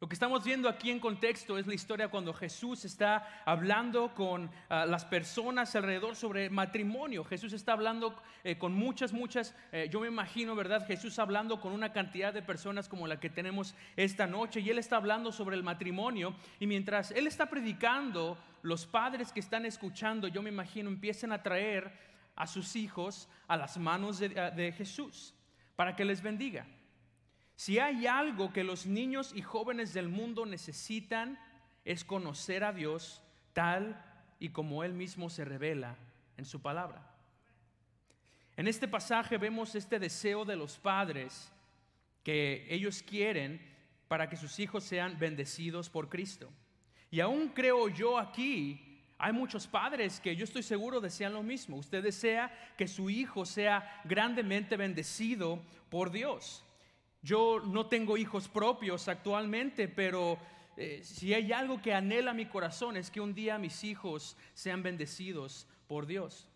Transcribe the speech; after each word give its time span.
Lo 0.00 0.08
que 0.08 0.14
estamos 0.14 0.42
viendo 0.44 0.66
aquí 0.66 0.90
en 0.90 0.98
contexto 0.98 1.58
es 1.58 1.66
la 1.66 1.74
historia 1.74 2.08
cuando 2.08 2.32
Jesús 2.32 2.86
está 2.86 3.42
hablando 3.44 4.14
con 4.14 4.50
ah, 4.70 4.86
las 4.86 5.04
personas 5.04 5.76
alrededor 5.76 6.16
sobre 6.16 6.48
matrimonio. 6.48 7.22
Jesús 7.22 7.52
está 7.52 7.74
hablando 7.74 8.16
eh, 8.42 8.56
con 8.56 8.72
muchas, 8.72 9.12
muchas, 9.12 9.54
eh, 9.72 9.90
yo 9.92 10.00
me 10.00 10.08
imagino, 10.08 10.56
¿verdad? 10.56 10.86
Jesús 10.86 11.18
hablando 11.18 11.60
con 11.60 11.72
una 11.72 11.92
cantidad 11.92 12.32
de 12.32 12.40
personas 12.40 12.88
como 12.88 13.06
la 13.06 13.20
que 13.20 13.28
tenemos 13.28 13.74
esta 13.94 14.26
noche 14.26 14.60
y 14.60 14.70
él 14.70 14.78
está 14.78 14.96
hablando 14.96 15.32
sobre 15.32 15.56
el 15.56 15.62
matrimonio 15.62 16.34
y 16.58 16.66
mientras 16.66 17.10
él 17.10 17.26
está 17.26 17.50
predicando, 17.50 18.38
los 18.62 18.86
padres 18.86 19.32
que 19.32 19.40
están 19.40 19.66
escuchando, 19.66 20.28
yo 20.28 20.40
me 20.40 20.48
imagino, 20.48 20.88
empiezan 20.88 21.30
a 21.30 21.42
traer 21.42 21.92
a 22.36 22.46
sus 22.46 22.74
hijos 22.74 23.28
a 23.48 23.58
las 23.58 23.76
manos 23.76 24.18
de 24.18 24.74
Jesús 24.78 25.34
para 25.76 25.94
que 25.94 26.06
les 26.06 26.22
bendiga. 26.22 26.66
Si 27.60 27.78
hay 27.78 28.06
algo 28.06 28.54
que 28.54 28.64
los 28.64 28.86
niños 28.86 29.32
y 29.36 29.42
jóvenes 29.42 29.92
del 29.92 30.08
mundo 30.08 30.46
necesitan 30.46 31.38
es 31.84 32.04
conocer 32.04 32.64
a 32.64 32.72
Dios 32.72 33.22
tal 33.52 34.02
y 34.38 34.48
como 34.48 34.82
Él 34.82 34.94
mismo 34.94 35.28
se 35.28 35.44
revela 35.44 35.94
en 36.38 36.46
su 36.46 36.62
palabra. 36.62 37.06
En 38.56 38.66
este 38.66 38.88
pasaje 38.88 39.36
vemos 39.36 39.74
este 39.74 39.98
deseo 39.98 40.46
de 40.46 40.56
los 40.56 40.78
padres 40.78 41.52
que 42.24 42.66
ellos 42.70 43.02
quieren 43.02 43.60
para 44.08 44.30
que 44.30 44.38
sus 44.38 44.58
hijos 44.58 44.82
sean 44.82 45.18
bendecidos 45.18 45.90
por 45.90 46.08
Cristo. 46.08 46.50
Y 47.10 47.20
aún 47.20 47.48
creo 47.48 47.88
yo 47.90 48.16
aquí, 48.16 49.02
hay 49.18 49.34
muchos 49.34 49.66
padres 49.66 50.18
que 50.18 50.34
yo 50.34 50.44
estoy 50.44 50.62
seguro 50.62 50.98
desean 50.98 51.34
lo 51.34 51.42
mismo. 51.42 51.76
Usted 51.76 52.02
desea 52.02 52.72
que 52.78 52.88
su 52.88 53.10
hijo 53.10 53.44
sea 53.44 54.00
grandemente 54.06 54.78
bendecido 54.78 55.62
por 55.90 56.10
Dios. 56.10 56.64
Yo 57.22 57.60
no 57.60 57.86
tengo 57.86 58.16
hijos 58.16 58.48
propios 58.48 59.08
actualmente, 59.08 59.88
pero 59.88 60.38
eh, 60.76 61.00
si 61.04 61.34
hay 61.34 61.52
algo 61.52 61.82
que 61.82 61.92
anhela 61.92 62.32
mi 62.32 62.46
corazón 62.46 62.96
es 62.96 63.10
que 63.10 63.20
un 63.20 63.34
día 63.34 63.58
mis 63.58 63.84
hijos 63.84 64.36
sean 64.54 64.82
bendecidos 64.82 65.66
por 65.86 66.06
Dios. 66.06 66.48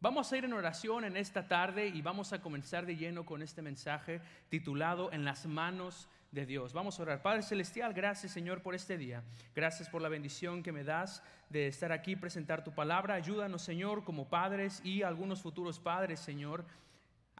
Vamos 0.00 0.32
a 0.32 0.36
ir 0.36 0.44
en 0.44 0.52
oración 0.52 1.04
en 1.04 1.16
esta 1.16 1.48
tarde 1.48 1.86
y 1.88 2.02
vamos 2.02 2.32
a 2.32 2.42
comenzar 2.42 2.84
de 2.84 2.96
lleno 2.96 3.24
con 3.24 3.40
este 3.40 3.62
mensaje 3.62 4.20
titulado 4.48 5.10
En 5.12 5.24
las 5.24 5.46
manos 5.46 6.08
de 6.30 6.44
Dios. 6.44 6.72
Vamos 6.72 6.98
a 6.98 7.02
orar. 7.02 7.22
Padre 7.22 7.42
Celestial, 7.42 7.94
gracias 7.94 8.32
Señor 8.32 8.60
por 8.60 8.74
este 8.74 8.98
día. 8.98 9.22
Gracias 9.54 9.88
por 9.88 10.02
la 10.02 10.08
bendición 10.08 10.62
que 10.62 10.72
me 10.72 10.82
das 10.82 11.22
de 11.48 11.68
estar 11.68 11.92
aquí, 11.92 12.16
presentar 12.16 12.64
tu 12.64 12.74
palabra. 12.74 13.14
Ayúdanos 13.14 13.62
Señor 13.62 14.04
como 14.04 14.28
padres 14.28 14.82
y 14.84 15.02
algunos 15.02 15.40
futuros 15.40 15.78
padres 15.78 16.18
Señor 16.18 16.66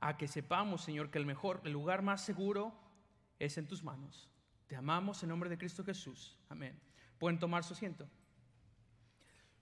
a 0.04 0.18
que 0.18 0.28
sepamos, 0.28 0.82
Señor, 0.82 1.10
que 1.10 1.16
el 1.16 1.24
mejor, 1.24 1.62
el 1.64 1.72
lugar 1.72 2.02
más 2.02 2.22
seguro 2.22 2.74
es 3.38 3.56
en 3.56 3.66
tus 3.66 3.82
manos. 3.82 4.28
Te 4.66 4.76
amamos 4.76 5.22
en 5.22 5.30
nombre 5.30 5.48
de 5.48 5.56
Cristo 5.56 5.82
Jesús. 5.82 6.36
Amén. 6.50 6.78
Pueden 7.18 7.38
tomar 7.38 7.64
su 7.64 7.72
asiento. 7.72 8.06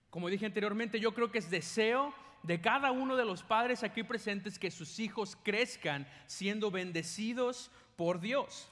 Como 0.09 0.27
dije 0.27 0.45
anteriormente, 0.45 0.99
yo 0.99 1.13
creo 1.13 1.31
que 1.31 1.37
es 1.37 1.49
deseo 1.49 2.13
de 2.43 2.59
cada 2.59 2.91
uno 2.91 3.15
de 3.15 3.23
los 3.23 3.41
padres 3.41 3.83
aquí 3.83 4.03
presentes 4.03 4.59
que 4.59 4.69
sus 4.69 4.99
hijos 4.99 5.37
crezcan 5.43 6.05
siendo 6.27 6.71
bendecidos 6.71 7.71
por 7.95 8.19
Dios. 8.19 8.69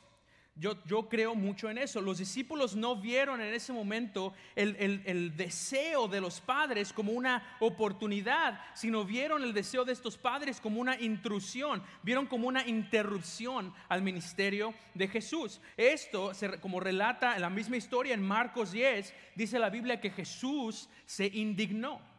Yo, 0.56 1.10
creo 1.10 1.34
mucho 1.34 1.70
en 1.70 1.78
eso. 1.78 2.02
Los 2.02 2.18
discípulos 2.18 2.76
no 2.76 2.98
vieron 2.98 3.42
en 3.42 3.54
ese 3.54 3.72
momento 3.72 4.34
el, 4.56 4.76
el, 4.78 5.36
deseo 5.36 6.08
de 6.08 6.20
los 6.20 6.42
padres 6.42 6.92
como 6.92 7.14
una 7.14 7.56
oportunidad, 7.62 8.60
sino 8.76 9.06
vieron 9.06 9.44
el 9.44 9.54
deseo 9.54 9.86
de 9.86 9.94
estos 9.94 10.18
padres 10.18 10.60
como 10.60 10.82
una 10.82 11.00
intrusión, 11.00 11.82
vieron 12.04 12.28
como 12.28 12.48
una 12.48 12.68
interrupción 12.68 13.74
al 13.88 14.02
ministerio 14.02 14.74
de 14.94 15.08
Jesús. 15.08 15.62
Esto, 15.78 16.32
como 16.60 16.80
relata 16.80 17.40
la 17.40 17.50
misma 17.50 17.78
historia 17.78 18.14
en 18.14 18.22
Marcos 18.22 18.74
10, 18.74 19.14
dice 19.36 19.58
la 19.58 19.70
Biblia 19.70 20.02
que 20.02 20.12
Jesús 20.12 20.90
se 21.06 21.28
indignó. 21.28 22.11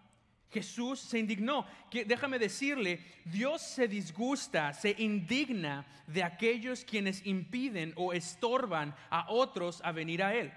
Jesús 0.52 1.00
se 1.00 1.18
indignó. 1.18 1.66
Déjame 1.90 2.38
decirle, 2.38 3.00
Dios 3.24 3.62
se 3.62 3.88
disgusta, 3.88 4.72
se 4.72 4.94
indigna 4.98 5.86
de 6.06 6.22
aquellos 6.22 6.84
quienes 6.84 7.24
impiden 7.26 7.92
o 7.96 8.12
estorban 8.12 8.94
a 9.10 9.30
otros 9.30 9.80
a 9.82 9.92
venir 9.92 10.22
a 10.22 10.34
Él. 10.34 10.52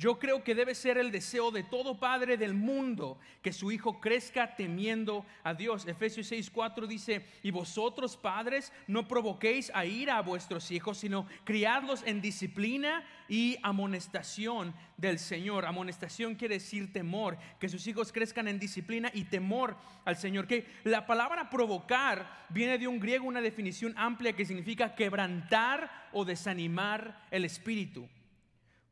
Yo 0.00 0.18
creo 0.18 0.42
que 0.42 0.54
debe 0.54 0.74
ser 0.74 0.96
el 0.96 1.10
deseo 1.10 1.50
de 1.50 1.62
todo 1.62 2.00
padre 2.00 2.38
del 2.38 2.54
mundo 2.54 3.18
que 3.42 3.52
su 3.52 3.70
hijo 3.70 4.00
crezca 4.00 4.56
temiendo 4.56 5.26
a 5.44 5.52
Dios. 5.52 5.86
Efesios 5.86 6.26
6:4 6.28 6.86
dice, 6.86 7.26
"Y 7.42 7.50
vosotros 7.50 8.16
padres 8.16 8.72
no 8.86 9.06
provoquéis 9.06 9.70
a 9.74 9.84
ira 9.84 10.16
a 10.16 10.22
vuestros 10.22 10.70
hijos, 10.70 10.96
sino 10.96 11.26
criadlos 11.44 12.02
en 12.06 12.22
disciplina 12.22 13.04
y 13.28 13.58
amonestación 13.62 14.74
del 14.96 15.18
Señor." 15.18 15.66
Amonestación 15.66 16.34
quiere 16.34 16.54
decir 16.54 16.90
temor, 16.94 17.36
que 17.58 17.68
sus 17.68 17.86
hijos 17.86 18.10
crezcan 18.10 18.48
en 18.48 18.58
disciplina 18.58 19.10
y 19.12 19.24
temor 19.24 19.76
al 20.06 20.16
Señor. 20.16 20.46
Que 20.46 20.66
la 20.82 21.06
palabra 21.06 21.50
provocar 21.50 22.46
viene 22.48 22.78
de 22.78 22.88
un 22.88 23.00
griego 23.00 23.26
una 23.26 23.42
definición 23.42 23.92
amplia 23.98 24.32
que 24.32 24.46
significa 24.46 24.94
quebrantar 24.94 26.08
o 26.12 26.24
desanimar 26.24 27.26
el 27.30 27.44
espíritu. 27.44 28.08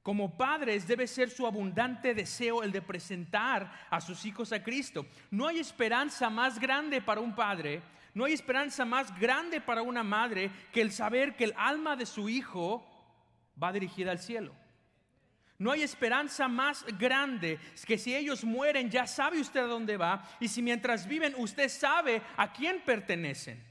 Como 0.08 0.38
padres 0.38 0.88
debe 0.88 1.06
ser 1.06 1.28
su 1.28 1.46
abundante 1.46 2.14
deseo 2.14 2.62
el 2.62 2.72
de 2.72 2.80
presentar 2.80 3.70
a 3.90 4.00
sus 4.00 4.24
hijos 4.24 4.52
a 4.52 4.62
Cristo. 4.62 5.04
No 5.30 5.46
hay 5.46 5.58
esperanza 5.58 6.30
más 6.30 6.58
grande 6.58 7.02
para 7.02 7.20
un 7.20 7.34
padre, 7.34 7.82
no 8.14 8.24
hay 8.24 8.32
esperanza 8.32 8.86
más 8.86 9.14
grande 9.20 9.60
para 9.60 9.82
una 9.82 10.02
madre 10.02 10.50
que 10.72 10.80
el 10.80 10.92
saber 10.92 11.36
que 11.36 11.44
el 11.44 11.54
alma 11.58 11.94
de 11.94 12.06
su 12.06 12.26
hijo 12.30 12.82
va 13.62 13.70
dirigida 13.70 14.10
al 14.10 14.18
cielo. 14.18 14.54
No 15.58 15.72
hay 15.72 15.82
esperanza 15.82 16.48
más 16.48 16.86
grande 16.98 17.60
que 17.84 17.98
si 17.98 18.16
ellos 18.16 18.44
mueren 18.44 18.88
ya 18.88 19.06
sabe 19.06 19.38
usted 19.38 19.60
a 19.60 19.64
dónde 19.64 19.98
va 19.98 20.26
y 20.40 20.48
si 20.48 20.62
mientras 20.62 21.06
viven 21.06 21.34
usted 21.36 21.68
sabe 21.68 22.22
a 22.38 22.50
quién 22.50 22.80
pertenecen. 22.80 23.62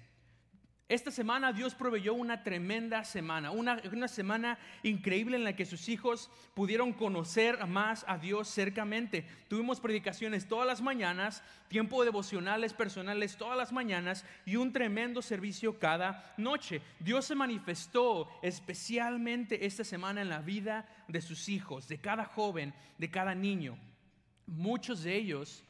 Esta 0.90 1.12
semana 1.12 1.52
Dios 1.52 1.76
proveyó 1.76 2.14
una 2.14 2.44
tremenda 2.44 3.04
semana, 3.04 3.52
una, 3.52 3.82
una, 3.92 4.08
semana 4.08 4.58
increíble 4.84 5.36
en 5.36 5.44
la 5.44 5.54
que 5.54 5.66
sus 5.66 5.90
hijos 5.90 6.30
pudieron 6.54 6.94
conocer 6.94 7.68
más 7.68 8.06
a 8.08 8.18
Dios 8.18 8.48
cercamente. 8.48 9.28
Tuvimos 9.50 9.82
predicaciones 9.82 10.48
todas 10.48 10.66
las 10.66 10.82
mañanas, 10.82 11.44
tiempo 11.68 12.06
devocionales 12.06 12.74
personales 12.74 13.36
todas 13.36 13.58
las 13.58 13.74
mañanas 13.74 14.24
y 14.46 14.56
un 14.56 14.72
tremendo 14.72 15.22
servicio 15.22 15.78
cada 15.78 16.34
noche. 16.38 16.82
Dios 17.02 17.26
se 17.26 17.36
manifestó 17.36 18.30
especialmente 18.42 19.66
esta 19.66 19.84
semana 19.84 20.22
en 20.22 20.30
la 20.30 20.40
vida 20.40 20.88
de 21.10 21.20
sus 21.20 21.50
hijos, 21.50 21.90
de 21.90 21.98
cada 21.98 22.24
joven, 22.24 22.74
de 22.98 23.12
cada 23.12 23.36
niño. 23.36 23.78
Muchos 24.46 25.04
de 25.04 25.18
ellos 25.18 25.66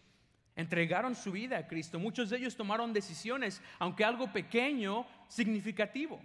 entregaron 0.58 1.16
su 1.16 1.32
vida 1.32 1.58
a 1.60 1.68
Cristo. 1.68 2.00
Muchos 2.00 2.30
de 2.30 2.38
ellos 2.38 2.58
tomaron 2.58 2.92
decisiones, 2.92 3.62
aunque 3.80 4.04
algo 4.04 4.34
pequeño, 4.34 5.08
significativo. 5.30 6.20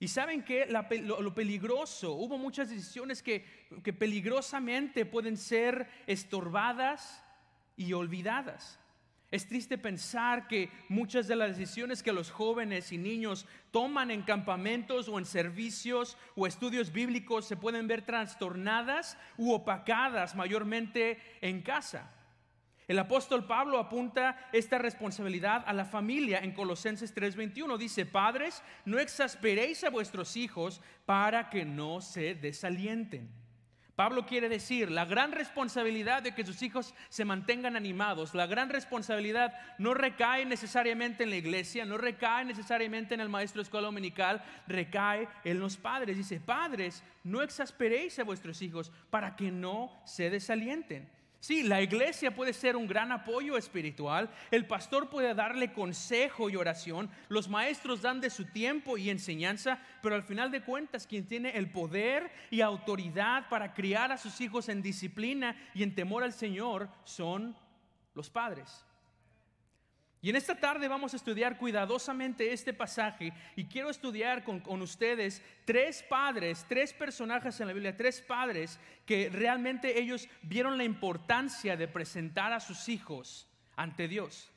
Y 0.00 0.08
saben 0.08 0.42
que 0.42 0.66
lo, 0.66 1.34
peligroso, 1.34 2.12
hubo 2.14 2.36
muchas 2.38 2.70
decisiones 2.70 3.22
que, 3.22 3.44
que 3.84 3.92
peligrosamente 3.92 5.06
pueden 5.06 5.36
ser 5.36 5.86
estorbadas 6.06 7.22
y 7.76 7.92
olvidadas. 7.92 8.80
Es 9.30 9.48
triste 9.48 9.76
pensar 9.76 10.48
que 10.48 10.70
muchas 10.88 11.28
de 11.28 11.36
las 11.36 11.58
decisiones 11.58 12.02
que 12.02 12.12
los 12.12 12.30
jóvenes 12.30 12.92
y 12.92 12.98
niños 12.98 13.46
toman 13.70 14.10
en 14.10 14.22
campamentos 14.22 15.08
o 15.08 15.18
en 15.18 15.24
servicios 15.24 16.16
o 16.36 16.46
estudios 16.46 16.92
bíblicos 16.92 17.46
se 17.46 17.56
pueden 17.56 17.88
ver 17.88 18.02
trastornadas 18.02 19.18
u 19.36 19.52
opacadas 19.52 20.36
mayormente 20.36 21.20
en 21.40 21.60
casa. 21.60 22.15
El 22.88 23.00
apóstol 23.00 23.46
Pablo 23.46 23.80
apunta 23.80 24.48
esta 24.52 24.78
responsabilidad 24.78 25.64
a 25.66 25.72
la 25.72 25.84
familia 25.84 26.38
en 26.38 26.52
Colosenses 26.52 27.12
3:21. 27.14 27.78
Dice, 27.78 28.06
padres, 28.06 28.62
no 28.84 29.00
exasperéis 29.00 29.82
a 29.82 29.90
vuestros 29.90 30.36
hijos 30.36 30.80
para 31.04 31.50
que 31.50 31.64
no 31.64 32.00
se 32.00 32.36
desalienten. 32.36 33.28
Pablo 33.96 34.26
quiere 34.26 34.50
decir, 34.50 34.90
la 34.90 35.06
gran 35.06 35.32
responsabilidad 35.32 36.22
de 36.22 36.34
que 36.34 36.44
sus 36.44 36.60
hijos 36.60 36.94
se 37.08 37.24
mantengan 37.24 37.76
animados, 37.76 38.34
la 38.34 38.46
gran 38.46 38.68
responsabilidad 38.68 39.54
no 39.78 39.94
recae 39.94 40.44
necesariamente 40.44 41.24
en 41.24 41.30
la 41.30 41.36
iglesia, 41.36 41.86
no 41.86 41.96
recae 41.96 42.44
necesariamente 42.44 43.14
en 43.14 43.20
el 43.20 43.30
maestro 43.30 43.60
de 43.60 43.64
escuela 43.64 43.86
dominical, 43.86 44.44
recae 44.68 45.26
en 45.44 45.58
los 45.58 45.78
padres. 45.78 46.18
Dice, 46.18 46.40
padres, 46.40 47.02
no 47.24 47.40
exasperéis 47.40 48.18
a 48.18 48.24
vuestros 48.24 48.60
hijos 48.60 48.92
para 49.08 49.34
que 49.34 49.50
no 49.50 49.90
se 50.04 50.28
desalienten. 50.28 51.15
Sí, 51.46 51.62
la 51.62 51.80
iglesia 51.80 52.34
puede 52.34 52.52
ser 52.52 52.74
un 52.74 52.88
gran 52.88 53.12
apoyo 53.12 53.56
espiritual, 53.56 54.28
el 54.50 54.66
pastor 54.66 55.08
puede 55.08 55.32
darle 55.32 55.72
consejo 55.72 56.50
y 56.50 56.56
oración, 56.56 57.08
los 57.28 57.48
maestros 57.48 58.02
dan 58.02 58.20
de 58.20 58.30
su 58.30 58.46
tiempo 58.46 58.98
y 58.98 59.10
enseñanza, 59.10 59.78
pero 60.02 60.16
al 60.16 60.24
final 60.24 60.50
de 60.50 60.64
cuentas 60.64 61.06
quien 61.06 61.28
tiene 61.28 61.50
el 61.50 61.70
poder 61.70 62.32
y 62.50 62.62
autoridad 62.62 63.48
para 63.48 63.74
criar 63.74 64.10
a 64.10 64.18
sus 64.18 64.40
hijos 64.40 64.68
en 64.68 64.82
disciplina 64.82 65.56
y 65.72 65.84
en 65.84 65.94
temor 65.94 66.24
al 66.24 66.32
Señor 66.32 66.88
son 67.04 67.54
los 68.16 68.28
padres. 68.28 68.84
Y 70.22 70.30
en 70.30 70.36
esta 70.36 70.54
tarde 70.58 70.88
vamos 70.88 71.12
a 71.12 71.16
estudiar 71.16 71.58
cuidadosamente 71.58 72.52
este 72.52 72.72
pasaje 72.72 73.32
y 73.54 73.66
quiero 73.66 73.90
estudiar 73.90 74.44
con, 74.44 74.60
con, 74.60 74.82
ustedes 74.82 75.42
tres 75.64 76.02
padres, 76.02 76.64
tres 76.68 76.92
personajes 76.92 77.60
en 77.60 77.68
la 77.68 77.72
Biblia, 77.72 77.96
tres 77.96 78.20
padres 78.22 78.80
que 79.04 79.28
realmente 79.28 80.00
ellos 80.00 80.28
vieron 80.42 80.78
la 80.78 80.84
importancia 80.84 81.76
de 81.76 81.86
presentar 81.86 82.52
a 82.52 82.60
sus 82.60 82.88
hijos 82.88 83.46
ante 83.76 84.08
Dios. 84.08 84.50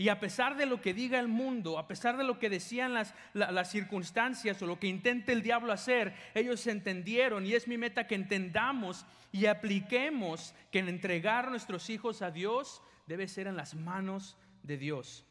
Y 0.00 0.10
a 0.10 0.20
pesar 0.20 0.56
de 0.56 0.64
lo 0.64 0.80
que 0.80 0.94
diga 0.94 1.18
el 1.18 1.26
mundo, 1.26 1.76
a 1.76 1.88
pesar 1.88 2.16
de 2.16 2.22
lo 2.22 2.38
que 2.38 2.48
decían 2.48 2.94
las, 2.94 3.16
las, 3.34 3.68
circunstancias 3.68 4.62
o 4.62 4.66
lo 4.66 4.78
que 4.78 4.86
intente 4.86 5.32
el 5.32 5.42
diablo 5.42 5.72
hacer, 5.72 6.14
ellos 6.34 6.64
entendieron 6.68 7.44
y 7.44 7.54
es 7.54 7.66
mi 7.66 7.76
meta 7.78 8.06
que 8.06 8.14
entendamos 8.14 9.04
y 9.32 9.46
apliquemos 9.46 10.54
que 10.70 10.78
en 10.78 10.88
entregar 10.88 11.50
nuestros 11.50 11.90
hijos 11.90 12.22
a 12.22 12.30
Dios 12.30 12.80
debe 13.08 13.26
ser 13.26 13.48
en 13.48 13.56
las 13.56 13.74
manos 13.74 14.36
de 14.36 14.47
Dios. 14.62 15.24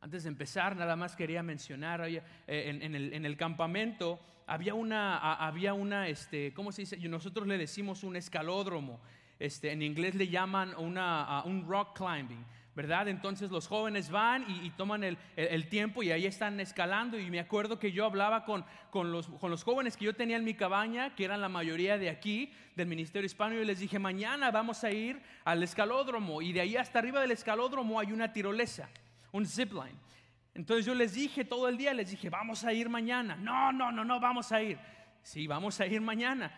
Antes 0.00 0.24
de 0.24 0.28
empezar, 0.28 0.76
nada 0.76 0.96
más 0.96 1.16
quería 1.16 1.42
mencionar, 1.42 2.06
eh, 2.06 2.22
en, 2.46 2.94
el, 2.94 3.14
en 3.14 3.24
el, 3.24 3.36
campamento 3.36 4.20
había 4.46 4.74
una, 4.74 5.34
había 5.34 5.72
una 5.72 6.08
este, 6.08 6.52
¿cómo 6.52 6.72
se 6.72 6.82
dice? 6.82 6.98
Nosotros 7.08 7.46
le 7.46 7.56
decimos 7.56 8.04
un 8.04 8.16
escalódromo, 8.16 9.00
este, 9.38 9.72
en 9.72 9.82
inglés 9.82 10.14
le 10.14 10.28
llaman 10.28 10.74
una, 10.76 11.42
un 11.44 11.66
rock 11.66 11.96
climbing. 11.96 12.44
¿Verdad? 12.74 13.08
Entonces 13.08 13.50
los 13.50 13.68
jóvenes 13.68 14.10
van 14.10 14.44
y, 14.48 14.70
toman 14.70 15.04
el, 15.04 15.68
tiempo 15.68 16.02
y 16.02 16.10
ahí 16.10 16.26
están 16.26 16.58
escalando. 16.60 17.18
Y 17.18 17.30
me 17.30 17.40
acuerdo 17.40 17.78
que 17.78 17.92
yo 17.92 18.04
hablaba 18.04 18.44
con, 18.44 18.64
con, 18.90 19.12
los, 19.12 19.28
con, 19.28 19.50
los, 19.50 19.62
jóvenes 19.62 19.96
que 19.96 20.06
yo 20.06 20.14
tenía 20.14 20.36
en 20.36 20.44
mi 20.44 20.54
cabaña, 20.54 21.14
que 21.14 21.24
eran 21.24 21.40
la 21.40 21.48
mayoría 21.48 21.98
de 21.98 22.10
aquí, 22.10 22.52
del 22.74 22.88
Ministerio 22.88 23.26
Hispano, 23.26 23.60
y 23.60 23.64
les 23.64 23.78
dije, 23.78 23.98
mañana 23.98 24.50
vamos 24.50 24.82
a 24.82 24.90
ir 24.90 25.22
al 25.44 25.62
escalódromo. 25.62 26.42
Y 26.42 26.52
de 26.52 26.62
ahí 26.62 26.76
hasta 26.76 26.98
arriba 26.98 27.20
del 27.20 27.30
escalódromo 27.30 28.00
hay 28.00 28.12
una 28.12 28.32
tirolesa, 28.32 28.88
un 29.32 29.46
zipline. 29.46 29.98
Entonces 30.54 30.86
yo 30.86 30.94
les 30.94 31.14
dije 31.14 31.44
todo 31.44 31.68
el 31.68 31.76
día, 31.76 31.92
les 31.94 32.10
dije, 32.10 32.30
vamos 32.30 32.64
a 32.64 32.72
ir 32.72 32.88
mañana. 32.88 33.36
No, 33.36 33.72
no, 33.72 33.90
no, 33.92 34.04
no, 34.04 34.20
vamos 34.20 34.52
a 34.52 34.62
ir. 34.62 34.78
Sí, 35.22 35.46
vamos 35.46 35.80
a 35.80 35.86
ir 35.86 36.00
mañana. 36.00 36.52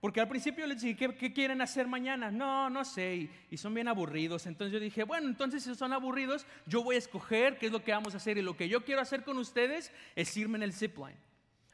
Porque 0.00 0.20
al 0.20 0.28
principio 0.28 0.66
les 0.66 0.80
dije, 0.80 1.14
¿qué, 1.14 1.32
quieren 1.32 1.60
hacer 1.60 1.86
mañana? 1.86 2.30
No, 2.30 2.70
no 2.70 2.86
sé, 2.86 3.28
y, 3.50 3.56
son 3.58 3.74
bien 3.74 3.86
aburridos. 3.86 4.46
Entonces 4.46 4.72
yo 4.72 4.80
dije, 4.80 5.04
bueno, 5.04 5.28
entonces 5.28 5.62
si 5.62 5.74
son 5.74 5.92
aburridos, 5.92 6.46
yo 6.66 6.82
voy 6.82 6.94
a 6.94 6.98
escoger 6.98 7.58
qué 7.58 7.66
es 7.66 7.72
lo 7.72 7.84
que 7.84 7.92
vamos 7.92 8.14
a 8.14 8.16
hacer. 8.16 8.38
Y 8.38 8.42
lo 8.42 8.56
que 8.56 8.68
yo 8.68 8.82
quiero 8.82 9.02
hacer 9.02 9.24
con 9.24 9.36
ustedes 9.36 9.92
es 10.16 10.34
irme 10.38 10.56
en 10.56 10.62
el 10.62 10.72
zipline. 10.72 11.18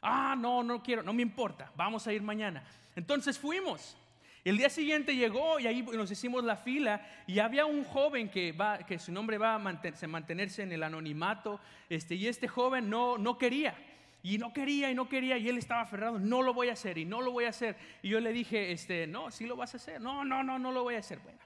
Ah, 0.01 0.35
no, 0.37 0.61
no 0.61 0.83
quiero, 0.83 1.03
no 1.03 1.13
me 1.13 1.21
importa, 1.21 1.71
vamos 1.77 2.05
a 2.05 2.13
ir 2.13 2.21
mañana. 2.21 2.63
Entonces 2.95 3.39
fuimos. 3.39 3.95
El 4.43 4.57
día 4.57 4.69
siguiente 4.69 5.15
llegó 5.15 5.59
y 5.59 5.67
ahí 5.67 5.81
nos 5.81 6.11
hicimos 6.11 6.43
la 6.43 6.55
fila 6.55 7.05
y 7.27 7.39
había 7.39 7.65
un 7.65 7.83
joven 7.83 8.29
que, 8.29 8.51
va, 8.51 8.79
que 8.79 8.99
su 8.99 9.11
nombre 9.11 9.37
va 9.37 9.55
a 9.55 9.59
mantenerse 9.59 10.63
en 10.63 10.71
el 10.71 10.83
anonimato 10.83 11.59
este, 11.89 12.15
y 12.15 12.27
este 12.27 12.47
joven 12.47 12.89
no, 12.89 13.17
no 13.17 13.37
quería. 13.37 13.75
Y 14.23 14.37
no 14.37 14.51
quería 14.51 14.89
y 14.91 14.95
no 14.95 15.07
quería 15.07 15.37
y 15.37 15.47
él 15.47 15.57
estaba 15.57 15.81
aferrado, 15.81 16.19
no 16.19 16.41
lo 16.41 16.53
voy 16.53 16.69
a 16.69 16.73
hacer 16.73 16.97
y 16.97 17.05
no 17.05 17.21
lo 17.21 17.31
voy 17.31 17.45
a 17.45 17.49
hacer. 17.49 17.77
Y 18.01 18.09
yo 18.09 18.19
le 18.19 18.33
dije, 18.33 18.71
este, 18.71 19.07
no, 19.07 19.31
sí 19.31 19.45
lo 19.45 19.55
vas 19.55 19.73
a 19.73 19.77
hacer. 19.77 20.01
No, 20.01 20.25
no, 20.25 20.43
no, 20.43 20.59
no 20.59 20.71
lo 20.71 20.83
voy 20.83 20.95
a 20.95 20.99
hacer. 20.99 21.19
Bueno, 21.19 21.39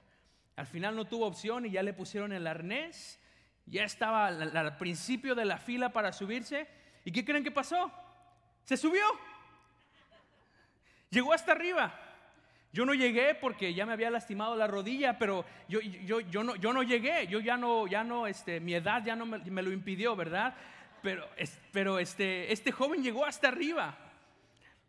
al 0.56 0.66
final 0.66 0.96
no 0.96 1.04
tuvo 1.04 1.26
opción 1.26 1.66
y 1.66 1.70
ya 1.70 1.82
le 1.82 1.92
pusieron 1.92 2.32
el 2.32 2.46
arnés. 2.46 3.20
Ya 3.66 3.84
estaba 3.84 4.26
al, 4.26 4.76
principio 4.78 5.34
de 5.34 5.44
la 5.44 5.58
fila 5.58 5.92
para 5.92 6.12
subirse. 6.12 6.66
¿Y 7.04 7.12
qué 7.12 7.24
creen 7.24 7.44
que 7.44 7.50
pasó? 7.50 7.92
Se 8.64 8.76
subió. 8.76 9.04
Llegó 11.10 11.32
hasta 11.32 11.52
arriba. 11.52 11.98
Yo 12.72 12.86
no 12.86 12.94
llegué 12.94 13.34
porque 13.34 13.74
ya 13.74 13.84
me 13.84 13.92
había 13.92 14.10
lastimado 14.10 14.56
la 14.56 14.66
rodilla, 14.66 15.18
pero 15.18 15.44
yo, 15.68 15.80
yo, 15.80 16.20
yo, 16.20 16.42
no, 16.42 16.56
yo 16.56 16.72
no 16.72 16.82
llegué. 16.82 17.26
Yo 17.26 17.38
ya 17.38 17.56
no, 17.56 17.86
ya 17.86 18.02
no, 18.02 18.26
este, 18.26 18.60
mi 18.60 18.74
edad 18.74 19.04
ya 19.04 19.14
no 19.14 19.26
me, 19.26 19.38
me 19.38 19.62
lo 19.62 19.70
impidió, 19.72 20.16
¿verdad? 20.16 20.54
Pero, 21.02 21.28
pero 21.72 21.98
este, 21.98 22.52
este 22.52 22.72
joven 22.72 23.02
llegó 23.02 23.24
hasta 23.24 23.48
arriba. 23.48 23.96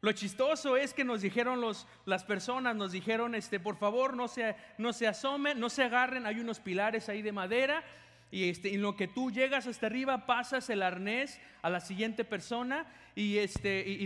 Lo 0.01 0.11
chistoso 0.11 0.75
es 0.75 0.93
que 0.93 1.05
nos 1.05 1.21
dijeron 1.21 1.61
los, 1.61 1.87
las 2.05 2.25
personas, 2.25 2.75
nos 2.75 2.91
dijeron, 2.91 3.35
este, 3.35 3.59
por 3.59 3.77
favor, 3.77 4.17
no 4.17 4.27
se, 4.27 4.55
no 4.77 4.91
se 4.91 5.07
asomen, 5.07 5.59
no 5.59 5.69
se 5.69 5.83
agarren, 5.83 6.25
hay 6.25 6.41
unos 6.41 6.59
pilares 6.59 7.07
ahí 7.07 7.21
de 7.21 7.31
madera, 7.31 7.83
y 8.29 8.49
este, 8.49 8.73
en 8.73 8.81
lo 8.81 8.97
que 8.97 9.07
tú 9.07 9.31
llegas 9.31 9.65
hasta 9.65 9.85
arriba, 9.85 10.25
pasas 10.25 10.69
el 10.69 10.83
arnés 10.83 11.39
a 11.61 11.69
la 11.69 11.79
siguiente 11.79 12.25
persona, 12.25 12.85
y, 13.15 13.37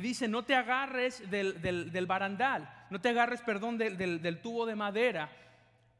dice, 0.01 0.27
no 0.27 0.43
te 0.43 0.53
agarres 0.53 1.27
del, 1.31 1.61
del, 1.63 1.91
del, 1.91 2.05
barandal, 2.05 2.69
no 2.91 3.01
te 3.01 3.09
agarres, 3.09 3.41
perdón, 3.41 3.79
del, 3.79 3.97
del 3.97 4.41
tubo 4.41 4.65
de 4.67 4.75
madera. 4.75 5.31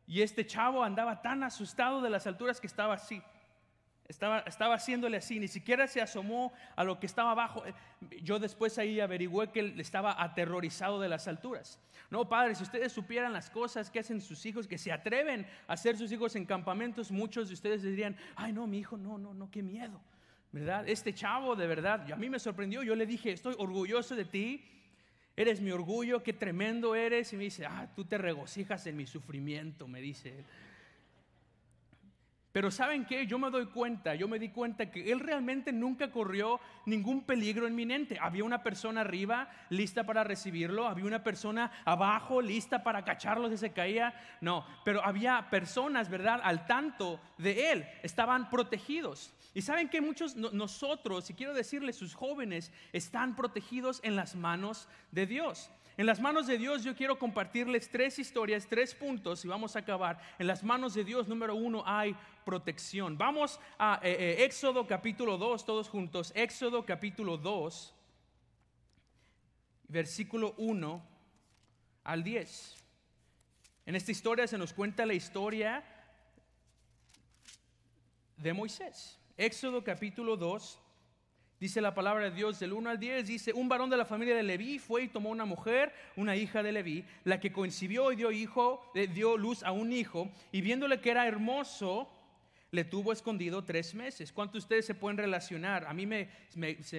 Y 0.06 0.21
este 0.21 0.45
chavo 0.45 0.83
andaba 0.83 1.21
tan 1.21 1.42
asustado 1.44 2.01
de 2.01 2.09
las 2.09 2.27
alturas 2.27 2.62
que 2.62 2.68
estaba 2.68 2.94
así. 2.94 3.21
Estaba, 4.07 4.39
estaba 4.39 4.75
haciéndole 4.75 5.18
así, 5.18 5.38
ni 5.38 5.50
siquiera 5.50 5.86
se 5.86 6.01
asomó 6.01 6.54
a 6.77 6.83
lo 6.86 6.98
que 7.00 7.06
estaba 7.06 7.31
abajo. 7.31 7.63
Yo 8.24 8.39
después 8.39 8.77
ahí 8.77 9.01
averigüé 9.01 9.51
que 9.51 9.59
él 9.59 9.80
estaba 9.80 10.21
aterrorizado 10.21 11.00
de 11.00 11.09
las 11.09 11.27
alturas. 11.27 11.77
No, 12.09 12.30
padre, 12.30 12.56
si 12.56 12.63
ustedes 12.63 12.94
supieran 12.94 13.33
las 13.33 13.50
cosas 13.50 13.92
que 13.92 14.00
hacen 14.00 14.21
sus 14.21 14.45
hijos, 14.45 14.65
que 14.65 14.77
se 14.77 14.94
atreven 14.94 15.45
a 15.68 15.74
hacer 15.74 15.98
sus 15.98 16.09
hijos 16.12 16.38
en 16.38 16.45
campamentos, 16.45 17.12
muchos 17.12 17.50
de 17.50 17.54
ustedes 17.56 17.83
dirían, 17.83 18.15
ay 18.38 18.54
no, 18.54 18.65
mi 18.65 18.80
hijo, 18.80 18.98
no, 18.98 19.18
no, 19.18 19.33
no, 19.33 19.51
qué 19.51 19.62
miedo. 19.62 20.00
¿Verdad? 20.54 20.88
Este 20.88 21.13
chavo, 21.13 21.57
de 21.57 21.68
verdad, 21.68 22.09
a 22.09 22.15
mí 22.15 22.30
me 22.30 22.39
sorprendió. 22.39 22.81
Yo 22.81 22.95
le 22.95 23.06
dije, 23.06 23.33
estoy 23.33 23.56
orgulloso 23.57 24.15
de 24.15 24.24
ti. 24.24 24.63
Eres 25.36 25.59
mi 25.59 25.71
orgullo, 25.71 26.24
qué 26.24 26.31
tremendo 26.31 26.95
eres. 26.95 27.33
Y 27.33 27.38
me 27.38 27.44
dice, 27.44 27.65
ah, 27.65 27.92
tú 27.94 28.06
te 28.06 28.18
regocijas 28.18 28.88
en 28.88 28.95
mi 28.95 29.06
sufrimiento, 29.06 29.88
me 29.88 30.00
dice 30.00 30.30
él. 30.30 30.45
Pero 32.57 32.71
¿saben 32.71 33.06
qué? 33.06 33.27
Yo 33.27 33.38
me 33.38 33.51
doy 33.51 33.68
cuenta, 33.68 34.15
yo 34.15 34.27
me 34.27 34.39
di 34.39 34.50
cuenta 34.50 34.89
que 34.89 35.12
él 35.12 35.19
realmente 35.19 35.71
nunca 35.71 36.09
corrió 36.09 36.59
ningún 36.88 37.21
peligro 37.21 37.68
inminente. 37.68 38.18
Había 38.19 38.44
una 38.44 38.63
persona 38.63 39.01
arriba 39.01 39.48
lista 39.69 40.07
para 40.07 40.24
recibirlo, 40.24 40.88
había 40.88 41.06
una 41.06 41.24
persona 41.24 41.71
abajo 41.86 42.42
lista 42.42 42.81
para 42.81 43.06
cacharlo 43.06 43.48
si 43.51 43.57
se 43.57 43.74
caía. 43.74 44.12
No, 44.42 44.65
pero 44.83 45.06
había 45.06 45.51
personas, 45.51 46.09
¿verdad? 46.09 46.42
Al 46.44 46.65
tanto 46.65 47.21
de 47.38 47.74
él, 47.74 47.86
estaban 48.01 48.50
protegidos. 48.50 49.31
Y 49.54 49.62
saben 49.62 49.88
que 49.88 50.01
muchos 50.01 50.36
nosotros, 50.36 51.30
y 51.30 51.36
quiero 51.36 51.54
decirles, 51.54 51.95
sus 51.95 52.15
jóvenes 52.15 52.71
están 52.92 53.36
protegidos 53.36 54.00
en 54.04 54.15
las 54.15 54.36
manos 54.36 54.89
de 55.12 55.27
Dios. 55.27 55.69
En 55.98 56.06
las 56.06 56.19
manos 56.19 56.45
de 56.45 56.59
Dios 56.59 56.83
yo 56.83 56.95
quiero 56.95 57.18
compartirles 57.18 57.89
tres 57.89 58.19
historias, 58.19 58.68
tres 58.68 58.94
puntos 58.94 59.44
y 59.44 59.48
vamos 59.48 59.75
a 59.75 59.80
acabar. 59.80 60.19
En 60.38 60.45
las 60.45 60.63
manos 60.63 60.94
de 60.94 61.04
Dios, 61.04 61.27
número 61.27 61.56
uno, 61.56 61.81
hay 61.88 62.15
protección. 62.47 63.17
Vamos 63.17 63.59
a 63.77 63.99
eh, 64.01 64.38
eh, 64.39 64.45
Éxodo 64.45 64.88
capítulo 64.88 65.38
2, 65.38 65.65
todos 65.65 65.89
juntos. 65.89 66.31
Éxodo 66.33 66.85
capítulo 66.85 67.35
2, 67.35 67.94
versículo 69.89 70.55
1 70.57 71.05
al 72.06 72.23
10. 72.23 72.77
En 73.85 73.97
esta 73.97 74.11
historia 74.11 74.47
se 74.47 74.57
nos 74.57 74.71
cuenta 74.71 75.06
la 75.06 75.13
historia 75.13 75.83
de 78.37 78.54
Moisés. 78.54 79.19
Éxodo 79.35 79.83
capítulo 79.83 80.37
2, 80.37 80.80
Dice 81.59 81.81
la 81.81 81.95
palabra 81.95 82.25
de 82.25 82.35
Dios 82.35 82.59
del 82.59 82.71
1 82.71 82.92
al 82.92 82.99
10, 82.99 83.25
dice, 83.25 83.51
un 83.51 83.68
varón 83.68 83.89
de 83.89 83.97
la 83.97 84.06
familia 84.06 84.35
de 84.35 84.44
Leví 84.44 84.77
fue 84.77 85.01
y 85.01 85.07
tomó 85.07 85.31
una 85.31 85.45
mujer, 85.45 85.92
una 86.16 86.35
hija 86.35 86.61
de 86.61 86.71
Leví, 86.71 87.04
la 87.23 87.39
que 87.39 87.51
coincidió 87.51 88.11
y 88.11 88.16
dio, 88.16 88.31
hijo, 88.31 88.92
eh, 88.94 89.07
dio 89.07 89.37
luz 89.37 89.63
a 89.63 89.71
un 89.71 89.92
hijo, 89.92 90.30
y 90.51 90.61
viéndole 90.61 91.01
que 91.01 91.09
era 91.09 91.25
hermoso, 91.25 92.07
le 92.71 92.83
tuvo 92.83 93.14
escondido 93.14 93.64
tres 93.64 93.95
meses. 93.95 94.31
¿Cuántos 94.31 94.54
de 94.54 94.59
ustedes 94.59 94.86
se 94.86 94.95
pueden 94.95 95.18
relacionar? 95.18 95.86
A 95.86 95.94
mí 95.94 96.06
me, 96.06 96.30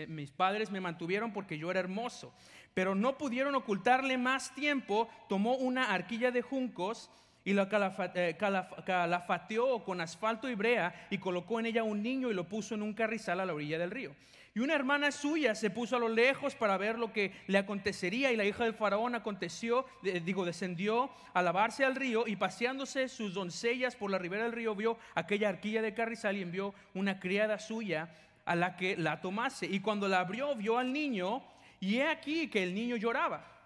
mis 0.08 0.30
padres 0.30 0.70
me 0.70 0.80
mantuvieron 0.80 1.32
porque 1.32 1.58
yo 1.58 1.70
era 1.70 1.80
hermoso, 1.80 2.32
pero 2.74 2.94
no 2.94 3.18
pudieron 3.18 3.54
ocultarle 3.54 4.16
más 4.18 4.54
tiempo, 4.54 5.08
tomó 5.28 5.56
una 5.56 5.92
arquilla 5.92 6.30
de 6.30 6.42
juncos, 6.42 7.10
y 7.48 7.54
la 7.54 7.66
eh, 8.14 8.36
calafateó 8.84 9.82
con 9.82 10.02
asfalto 10.02 10.50
y 10.50 10.54
brea 10.54 11.06
y 11.08 11.16
colocó 11.16 11.58
en 11.58 11.64
ella 11.64 11.82
un 11.82 12.02
niño 12.02 12.30
y 12.30 12.34
lo 12.34 12.46
puso 12.46 12.74
en 12.74 12.82
un 12.82 12.92
carrizal 12.92 13.40
a 13.40 13.46
la 13.46 13.54
orilla 13.54 13.78
del 13.78 13.90
río. 13.90 14.14
Y 14.58 14.60
una 14.60 14.74
hermana 14.74 15.12
suya 15.12 15.54
se 15.54 15.70
puso 15.70 15.94
a 15.94 16.00
lo 16.00 16.08
lejos 16.08 16.56
para 16.56 16.76
ver 16.76 16.98
lo 16.98 17.12
que 17.12 17.30
le 17.46 17.58
acontecería 17.58 18.32
y 18.32 18.36
la 18.36 18.44
hija 18.44 18.64
del 18.64 18.74
faraón 18.74 19.14
aconteció, 19.14 19.86
digo, 20.02 20.44
descendió 20.44 21.10
a 21.32 21.42
lavarse 21.42 21.84
al 21.84 21.94
río 21.94 22.26
y 22.26 22.34
paseándose 22.34 23.06
sus 23.08 23.34
doncellas 23.34 23.94
por 23.94 24.10
la 24.10 24.18
ribera 24.18 24.42
del 24.42 24.50
río 24.50 24.74
vio 24.74 24.98
aquella 25.14 25.48
arquilla 25.48 25.80
de 25.80 25.94
carrizal 25.94 26.36
y 26.36 26.42
envió 26.42 26.74
una 26.94 27.20
criada 27.20 27.60
suya 27.60 28.12
a 28.44 28.56
la 28.56 28.74
que 28.76 28.96
la 28.96 29.20
tomase. 29.20 29.66
Y 29.66 29.78
cuando 29.78 30.08
la 30.08 30.18
abrió 30.18 30.56
vio 30.56 30.76
al 30.76 30.92
niño 30.92 31.40
y 31.78 31.98
he 31.98 32.08
aquí 32.08 32.50
que 32.50 32.64
el 32.64 32.74
niño 32.74 32.96
lloraba. 32.96 33.57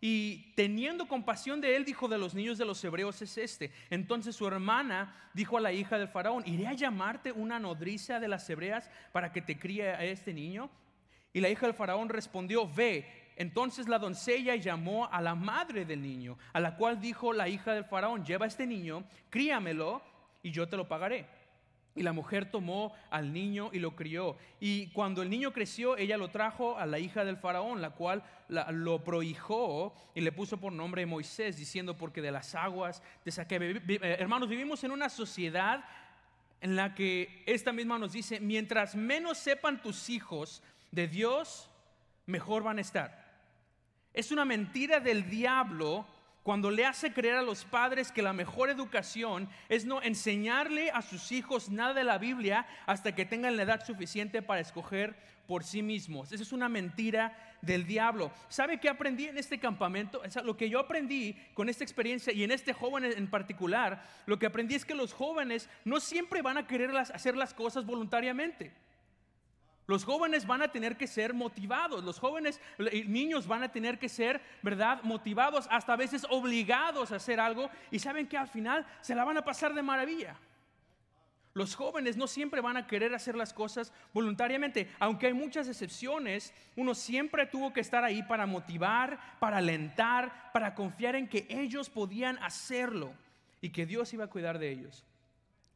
Y 0.00 0.52
teniendo 0.54 1.08
compasión 1.08 1.60
de 1.60 1.74
él, 1.74 1.84
dijo 1.84 2.06
de 2.06 2.18
los 2.18 2.34
niños 2.34 2.58
de 2.58 2.64
los 2.64 2.82
hebreos 2.84 3.20
es 3.22 3.38
este. 3.38 3.72
Entonces 3.88 4.36
su 4.36 4.46
hermana 4.46 5.30
dijo 5.32 5.56
a 5.56 5.60
la 5.60 5.72
hija 5.72 5.98
del 5.98 6.08
faraón, 6.08 6.42
¿iré 6.46 6.66
a 6.66 6.74
llamarte 6.74 7.32
una 7.32 7.58
nodriza 7.58 8.20
de 8.20 8.28
las 8.28 8.48
hebreas 8.50 8.90
para 9.12 9.32
que 9.32 9.40
te 9.40 9.58
críe 9.58 9.88
a 9.88 10.04
este 10.04 10.34
niño? 10.34 10.68
Y 11.32 11.40
la 11.40 11.48
hija 11.48 11.66
del 11.66 11.74
faraón 11.74 12.08
respondió, 12.08 12.68
ve. 12.68 13.26
Entonces 13.36 13.88
la 13.88 13.98
doncella 13.98 14.56
llamó 14.56 15.10
a 15.12 15.20
la 15.20 15.34
madre 15.34 15.84
del 15.84 16.00
niño, 16.00 16.38
a 16.52 16.60
la 16.60 16.76
cual 16.76 17.00
dijo 17.00 17.32
la 17.32 17.48
hija 17.48 17.74
del 17.74 17.84
faraón, 17.84 18.24
lleva 18.24 18.46
a 18.46 18.48
este 18.48 18.66
niño, 18.66 19.04
críamelo 19.28 20.02
y 20.42 20.50
yo 20.50 20.68
te 20.68 20.76
lo 20.76 20.88
pagaré. 20.88 21.26
Y 21.96 22.02
la 22.02 22.12
mujer 22.12 22.50
tomó 22.50 22.92
al 23.10 23.32
niño 23.32 23.70
y 23.72 23.80
lo 23.80 23.96
crió. 23.96 24.36
Y 24.60 24.88
cuando 24.88 25.22
el 25.22 25.30
niño 25.30 25.52
creció, 25.52 25.96
ella 25.96 26.16
lo 26.16 26.28
trajo 26.28 26.78
a 26.78 26.86
la 26.86 26.98
hija 26.98 27.24
del 27.24 27.38
faraón, 27.38 27.82
la 27.82 27.90
cual 27.90 28.22
lo 28.48 29.02
prohijó 29.02 29.94
y 30.14 30.20
le 30.20 30.30
puso 30.30 30.58
por 30.58 30.72
nombre 30.72 31.06
Moisés, 31.06 31.56
diciendo, 31.56 31.96
porque 31.96 32.22
de 32.22 32.30
las 32.30 32.54
aguas 32.54 33.02
te 33.24 33.32
saqué. 33.32 33.56
Eh, 33.56 34.16
hermanos, 34.20 34.48
vivimos 34.48 34.84
en 34.84 34.92
una 34.92 35.08
sociedad 35.08 35.84
en 36.60 36.76
la 36.76 36.94
que 36.94 37.42
esta 37.46 37.72
misma 37.72 37.98
nos 37.98 38.12
dice, 38.12 38.40
mientras 38.40 38.94
menos 38.94 39.38
sepan 39.38 39.82
tus 39.82 40.08
hijos 40.08 40.62
de 40.90 41.08
Dios, 41.08 41.70
mejor 42.26 42.62
van 42.62 42.78
a 42.78 42.82
estar. 42.82 43.26
Es 44.12 44.32
una 44.32 44.44
mentira 44.44 45.00
del 45.00 45.28
diablo 45.28 46.06
cuando 46.46 46.70
le 46.70 46.86
hace 46.86 47.12
creer 47.12 47.34
a 47.34 47.42
los 47.42 47.64
padres 47.64 48.12
que 48.12 48.22
la 48.22 48.32
mejor 48.32 48.70
educación 48.70 49.48
es 49.68 49.84
no 49.84 50.00
enseñarle 50.00 50.92
a 50.92 51.02
sus 51.02 51.32
hijos 51.32 51.70
nada 51.70 51.92
de 51.92 52.04
la 52.04 52.18
Biblia 52.18 52.68
hasta 52.86 53.16
que 53.16 53.24
tengan 53.24 53.56
la 53.56 53.64
edad 53.64 53.84
suficiente 53.84 54.42
para 54.42 54.60
escoger 54.60 55.16
por 55.48 55.64
sí 55.64 55.82
mismos. 55.82 56.30
Esa 56.30 56.44
es 56.44 56.52
una 56.52 56.68
mentira 56.68 57.36
del 57.62 57.84
diablo. 57.84 58.30
¿Sabe 58.48 58.78
qué 58.78 58.88
aprendí 58.88 59.24
en 59.24 59.38
este 59.38 59.58
campamento? 59.58 60.22
lo 60.44 60.56
que 60.56 60.70
yo 60.70 60.78
aprendí 60.78 61.34
con 61.52 61.68
esta 61.68 61.82
experiencia 61.82 62.32
y 62.32 62.44
en 62.44 62.52
este 62.52 62.72
joven 62.72 63.02
en 63.06 63.28
particular, 63.28 64.06
lo 64.26 64.38
que 64.38 64.46
aprendí 64.46 64.76
es 64.76 64.84
que 64.84 64.94
los 64.94 65.12
jóvenes 65.12 65.68
no 65.84 65.98
siempre 65.98 66.42
van 66.42 66.58
a 66.58 66.66
querer 66.68 66.96
hacer 66.96 67.36
las 67.36 67.54
cosas 67.54 67.84
voluntariamente. 67.84 68.72
Los 69.86 70.04
jóvenes 70.04 70.46
van 70.46 70.62
a 70.62 70.68
tener 70.68 70.96
que 70.96 71.06
ser 71.06 71.32
motivados, 71.32 72.02
los 72.02 72.18
jóvenes 72.18 72.60
niños 73.06 73.46
van 73.46 73.62
a 73.62 73.70
tener 73.70 73.98
que 73.98 74.08
ser, 74.08 74.40
¿verdad? 74.62 75.00
Motivados, 75.04 75.68
hasta 75.70 75.92
a 75.92 75.96
veces 75.96 76.26
obligados 76.28 77.12
a 77.12 77.16
hacer 77.16 77.38
algo 77.38 77.70
y 77.92 78.00
saben 78.00 78.26
que 78.26 78.36
al 78.36 78.48
final 78.48 78.84
se 79.00 79.14
la 79.14 79.24
van 79.24 79.36
a 79.36 79.44
pasar 79.44 79.74
de 79.74 79.82
maravilla. 79.82 80.36
Los 81.54 81.74
jóvenes 81.74 82.18
no 82.18 82.26
siempre 82.26 82.60
van 82.60 82.76
a 82.76 82.86
querer 82.86 83.14
hacer 83.14 83.34
las 83.34 83.54
cosas 83.54 83.92
voluntariamente, 84.12 84.90
aunque 84.98 85.28
hay 85.28 85.32
muchas 85.32 85.68
excepciones, 85.68 86.52
uno 86.74 86.94
siempre 86.94 87.46
tuvo 87.46 87.72
que 87.72 87.80
estar 87.80 88.04
ahí 88.04 88.22
para 88.24 88.44
motivar, 88.44 89.18
para 89.38 89.58
alentar, 89.58 90.50
para 90.52 90.74
confiar 90.74 91.16
en 91.16 91.28
que 91.28 91.46
ellos 91.48 91.88
podían 91.88 92.38
hacerlo 92.42 93.14
y 93.62 93.70
que 93.70 93.86
Dios 93.86 94.12
iba 94.12 94.24
a 94.24 94.30
cuidar 94.30 94.58
de 94.58 94.70
ellos. 94.70 95.04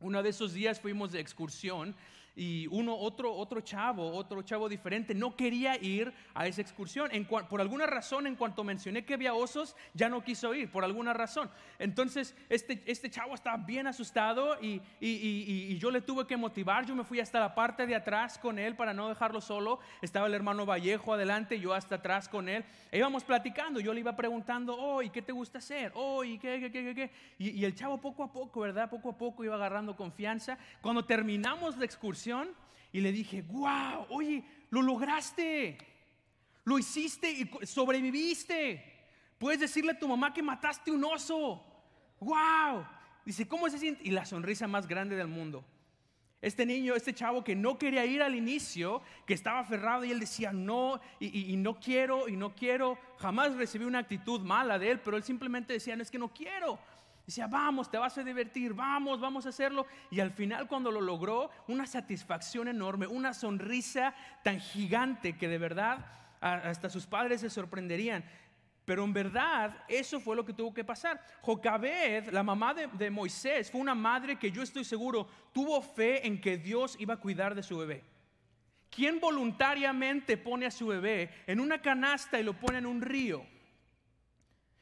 Uno 0.01 0.23
de 0.23 0.31
esos 0.31 0.53
días 0.53 0.81
fuimos 0.81 1.13
de 1.13 1.21
excursión 1.21 1.95
y 2.37 2.67
uno, 2.69 2.97
otro, 2.97 3.35
otro 3.35 3.61
chavo, 3.61 4.13
otro 4.13 4.43
chavo 4.43 4.69
diferente, 4.69 5.15
no 5.15 5.37
quería 5.37 5.77
ir 5.77 6.13
a 6.35 6.47
esa 6.47 6.63
excursión. 6.63 7.11
por 7.49 7.61
alguna 7.61 7.87
razón, 7.87 8.27
en 8.27 8.37
cuanto 8.37 8.65
mencioné 8.65 9.05
que 9.05 9.15
había 9.15 9.35
osos, 9.35 9.77
ya 9.95 10.09
no 10.09 10.23
quiso 10.23 10.55
ir, 10.55 10.71
por 10.71 10.85
alguna 10.85 11.13
razón. 11.13 11.51
Entonces, 11.79 12.37
este, 12.49 12.83
este 12.87 13.11
chavo 13.11 13.35
estaba 13.35 13.57
bien 13.59 13.87
asustado 13.87 14.57
y, 14.61 14.81
y, 15.01 15.77
yo 15.79 15.91
le 15.91 16.01
tuve 16.01 16.27
que 16.27 16.37
motivar. 16.37 16.87
Yo 16.87 16.95
me 16.95 17.05
fui 17.05 17.21
hasta 17.21 17.41
la 17.41 17.55
parte 17.55 17.87
de 17.87 17.95
atrás 17.95 18.39
con 18.39 18.59
él 18.59 18.77
para 18.77 18.95
no 18.95 19.09
dejarlo 19.09 19.41
solo. 19.41 19.81
Estaba 20.03 20.27
el 20.27 20.35
hermano 20.35 20.67
Vallejo 20.67 21.15
adelante, 21.15 21.59
yo 21.59 21.75
hasta 21.75 21.97
atrás 21.97 22.29
con 22.29 22.49
él. 22.49 22.65
E 22.91 22.99
íbamos 22.99 23.25
platicando, 23.25 23.81
yo 23.81 23.93
le 23.93 24.01
iba 24.01 24.15
preguntando, 24.15 24.77
oh, 24.79 25.03
¿y 25.03 25.11
qué 25.11 25.23
te 25.23 25.33
gusta 25.33 25.59
hacer? 25.59 25.93
Oh, 25.95 26.23
¿y 26.23 26.39
qué, 26.39 26.61
qué, 26.61 26.71
qué, 26.71 26.95
qué? 26.95 27.11
Y, 27.39 27.51
y 27.51 27.65
el 27.65 27.75
chavo 27.75 27.99
poco 27.99 28.23
a 28.23 28.33
poco, 28.33 28.61
¿verdad? 28.61 28.89
Poco 28.89 29.11
a 29.11 29.19
poco 29.19 29.45
iba 29.45 29.55
agarrando 29.55 29.97
confianza. 29.97 30.59
Cuando 30.81 31.05
terminamos 31.05 31.77
la 31.77 31.85
excursión, 31.85 32.30
y 32.93 33.01
le 33.01 33.13
dije, 33.13 33.43
wow, 33.43 34.07
oye, 34.09 34.45
lo 34.71 34.83
lograste, 34.83 35.79
lo 36.65 36.79
hiciste 36.79 37.31
y 37.31 37.67
sobreviviste. 37.67 38.85
Puedes 39.39 39.61
decirle 39.61 39.93
a 39.93 39.99
tu 39.99 40.09
mamá 40.09 40.35
que 40.35 40.43
mataste 40.43 40.91
un 40.91 41.05
oso. 41.05 41.65
Wow. 42.21 42.87
Dice, 43.25 43.49
¿cómo 43.49 43.69
se 43.69 43.79
siente? 43.79 44.03
Y 44.05 44.11
la 44.11 44.25
sonrisa 44.25 44.67
más 44.67 44.87
grande 44.87 45.17
del 45.17 45.29
mundo. 45.29 45.65
Este 46.43 46.65
niño, 46.65 46.95
este 46.95 47.13
chavo 47.13 47.45
que 47.45 47.55
no 47.55 47.77
quería 47.77 48.05
ir 48.07 48.23
al 48.23 48.35
inicio, 48.35 49.03
que 49.27 49.35
estaba 49.35 49.61
aferrado 49.61 50.05
y 50.05 50.11
él 50.11 50.21
decía 50.21 50.53
no, 50.53 50.99
y, 51.19 51.53
y, 51.53 51.57
no 51.57 51.79
quiero, 51.79 52.29
y 52.29 52.37
no 52.37 52.55
quiero, 52.55 52.99
jamás 53.19 53.55
recibí 53.57 53.85
una 53.85 53.99
actitud 53.99 54.41
mala 54.41 54.79
de 54.79 54.93
él, 54.93 55.01
pero 55.01 55.19
él 55.19 55.23
simplemente 55.23 55.75
decía, 55.75 55.95
no 55.97 56.03
es 56.03 56.11
que 56.11 56.19
no 56.19 56.33
quiero, 56.33 56.79
Decía, 57.31 57.47
vamos, 57.47 57.89
te 57.89 57.97
vas 57.97 58.19
a 58.19 58.25
divertir, 58.25 58.75
vamos, 58.75 59.21
vamos 59.21 59.47
a 59.47 59.51
hacerlo. 59.51 59.87
Y 60.11 60.19
al 60.19 60.33
final 60.33 60.67
cuando 60.67 60.91
lo 60.91 61.01
logró, 61.01 61.49
una 61.69 61.87
satisfacción 61.87 62.67
enorme, 62.67 63.07
una 63.07 63.35
sonrisa 63.35 64.13
tan 64.43 64.59
gigante 64.59 65.39
que 65.39 65.47
de 65.47 65.57
verdad 65.57 66.05
hasta 66.41 66.91
sus 66.91 67.07
padres 67.07 67.43
se 67.43 67.49
sorprenderían. 67.49 68.25
Pero 68.85 69.05
en 69.05 69.13
verdad 69.13 69.85
eso 69.87 70.19
fue 70.19 70.35
lo 70.35 70.45
que 70.45 70.55
tuvo 70.55 70.75
que 70.75 70.83
pasar. 70.83 71.25
Jocabed, 71.43 72.31
la 72.31 72.43
mamá 72.43 72.75
de, 72.75 72.89
de, 72.89 73.11
Moisés, 73.11 73.71
fue 73.71 73.81
una 73.81 73.95
madre 73.95 74.37
que 74.37 74.51
yo 74.51 74.65
estoy 74.65 74.83
seguro 74.83 75.29
tuvo 75.53 75.81
fe 75.83 76.27
en 76.27 76.41
que 76.41 76.59
Dios 76.59 76.97
iba 76.99 77.15
a 77.15 77.21
cuidar 77.21 77.55
de 77.55 77.63
su 77.63 77.79
bebé. 77.79 78.03
¿Quién 78.91 79.21
voluntariamente 79.21 80.37
pone 80.37 80.67
a 80.67 80.73
su 80.73 80.89
bebé 80.89 81.31
en 81.47 81.61
una 81.61 81.81
canasta 81.81 82.41
y 82.41 82.43
lo 82.43 82.55
pone 82.55 82.79
en 82.79 82.87
un 82.87 83.01
río? 83.01 83.47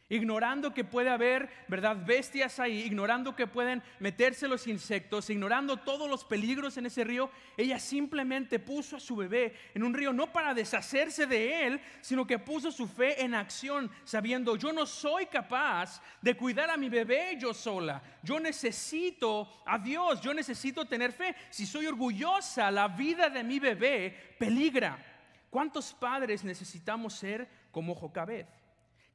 Ignorando 0.08 0.72
que 0.72 0.84
puede 0.84 1.10
haber, 1.10 1.50
¿verdad?, 1.68 1.96
bestias 2.04 2.58
ahí, 2.58 2.80
ignorando 2.80 3.36
que 3.36 3.46
pueden 3.46 3.82
meterse 3.98 4.48
los 4.48 4.66
insectos, 4.66 5.28
ignorando 5.28 5.76
todos 5.76 6.08
los 6.08 6.24
peligros 6.24 6.76
en 6.78 6.86
ese 6.86 7.04
río, 7.04 7.30
ella 7.56 7.78
simplemente 7.78 8.58
puso 8.58 8.96
a 8.96 9.00
su 9.00 9.16
bebé 9.16 9.54
en 9.74 9.82
un 9.82 9.92
río 9.92 10.12
no 10.12 10.32
para 10.32 10.54
deshacerse 10.54 11.26
de 11.26 11.66
él, 11.66 11.80
sino 12.00 12.26
que 12.26 12.38
puso 12.38 12.72
su 12.72 12.88
fe 12.88 13.22
en 13.22 13.34
acción, 13.34 13.90
sabiendo, 14.04 14.56
yo 14.56 14.72
no 14.72 14.86
soy 14.86 15.26
capaz 15.26 16.00
de 16.22 16.36
cuidar 16.36 16.70
a 16.70 16.76
mi 16.76 16.88
bebé 16.88 17.36
yo 17.38 17.52
sola, 17.52 18.02
yo 18.22 18.40
necesito 18.40 19.62
a 19.66 19.78
Dios, 19.78 20.20
yo 20.22 20.32
necesito 20.32 20.86
tener 20.86 21.12
fe, 21.12 21.34
si 21.50 21.66
soy 21.66 21.86
orgullosa, 21.86 22.70
la 22.70 22.88
vida 22.88 23.28
de 23.28 23.44
mi 23.44 23.58
bebé 23.58 24.34
peligra. 24.38 25.04
¿Cuántos 25.50 25.94
padres 25.94 26.44
necesitamos 26.44 27.14
ser 27.14 27.48
como 27.70 27.94
Jocabed? 27.94 28.46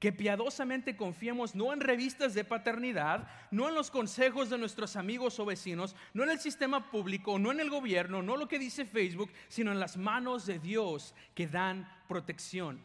Que 0.03 0.11
piadosamente 0.11 0.97
confiemos 0.97 1.55
no 1.55 1.71
en 1.71 1.79
revistas 1.79 2.33
de 2.33 2.43
paternidad, 2.43 3.25
no 3.51 3.69
en 3.69 3.73
los 3.73 3.89
consejos 3.89 4.49
de 4.49 4.57
nuestros 4.57 4.97
amigos 4.97 5.39
o 5.39 5.45
vecinos, 5.45 5.95
no 6.13 6.23
en 6.23 6.31
el 6.31 6.41
sistema 6.41 6.91
público, 6.91 7.39
no 7.39 7.53
en 7.53 7.61
el 7.61 7.69
gobierno, 7.69 8.21
no 8.21 8.35
lo 8.35 8.49
que 8.49 8.59
dice 8.59 8.83
Facebook, 8.83 9.31
sino 9.47 9.71
en 9.71 9.79
las 9.79 9.95
manos 9.95 10.45
de 10.45 10.59
Dios 10.59 11.15
que 11.33 11.47
dan 11.47 11.89
protección. 12.09 12.81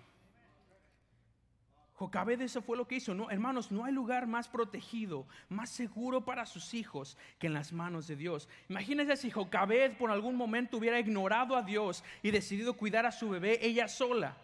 Jocabed 1.95 2.41
eso 2.41 2.63
fue 2.63 2.77
lo 2.77 2.87
que 2.87 2.95
hizo. 2.95 3.17
No, 3.17 3.33
hermanos, 3.33 3.73
no 3.73 3.85
hay 3.85 3.93
lugar 3.93 4.29
más 4.29 4.47
protegido, 4.47 5.27
más 5.49 5.71
seguro 5.71 6.25
para 6.25 6.47
sus 6.47 6.73
hijos 6.73 7.19
que 7.41 7.49
en 7.49 7.55
las 7.55 7.73
manos 7.73 8.07
de 8.07 8.15
Dios. 8.15 8.49
Imagínense 8.69 9.17
si 9.17 9.33
Jocabed 9.33 9.97
por 9.97 10.13
algún 10.13 10.37
momento 10.37 10.77
hubiera 10.77 11.01
ignorado 11.01 11.57
a 11.57 11.63
Dios 11.63 12.05
y 12.23 12.31
decidido 12.31 12.75
cuidar 12.75 13.07
a 13.07 13.11
su 13.11 13.29
bebé 13.29 13.59
ella 13.67 13.89
sola. 13.89 14.37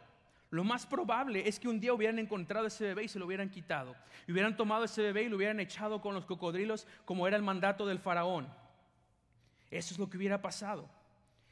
Lo 0.54 0.62
más 0.62 0.86
probable 0.86 1.48
es 1.48 1.58
que 1.58 1.66
un 1.66 1.80
día 1.80 1.92
hubieran 1.92 2.20
encontrado 2.20 2.68
ese 2.68 2.84
bebé 2.84 3.02
y 3.02 3.08
se 3.08 3.18
lo 3.18 3.26
hubieran 3.26 3.50
quitado. 3.50 3.96
Y 4.24 4.30
hubieran 4.30 4.56
tomado 4.56 4.84
ese 4.84 5.02
bebé 5.02 5.24
y 5.24 5.28
lo 5.28 5.34
hubieran 5.34 5.58
echado 5.58 6.00
con 6.00 6.14
los 6.14 6.26
cocodrilos 6.26 6.86
como 7.04 7.26
era 7.26 7.36
el 7.36 7.42
mandato 7.42 7.84
del 7.84 7.98
faraón. 7.98 8.46
Eso 9.68 9.92
es 9.92 9.98
lo 9.98 10.08
que 10.08 10.16
hubiera 10.16 10.40
pasado. 10.40 10.88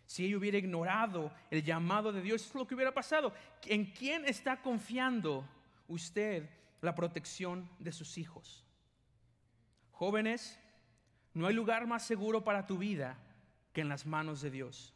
Si 0.06 0.24
ella 0.24 0.36
hubiera 0.36 0.56
ignorado 0.56 1.32
el 1.50 1.64
llamado 1.64 2.12
de 2.12 2.22
Dios, 2.22 2.42
eso 2.42 2.50
es 2.50 2.54
lo 2.54 2.68
que 2.68 2.76
hubiera 2.76 2.94
pasado. 2.94 3.34
¿En 3.66 3.86
quién 3.86 4.24
está 4.24 4.62
confiando 4.62 5.44
usted 5.88 6.48
la 6.80 6.94
protección 6.94 7.68
de 7.80 7.90
sus 7.90 8.18
hijos? 8.18 8.64
Jóvenes, 9.90 10.60
no 11.34 11.48
hay 11.48 11.54
lugar 11.54 11.88
más 11.88 12.06
seguro 12.06 12.44
para 12.44 12.66
tu 12.66 12.78
vida 12.78 13.18
que 13.72 13.80
en 13.80 13.88
las 13.88 14.06
manos 14.06 14.42
de 14.42 14.52
Dios. 14.52 14.94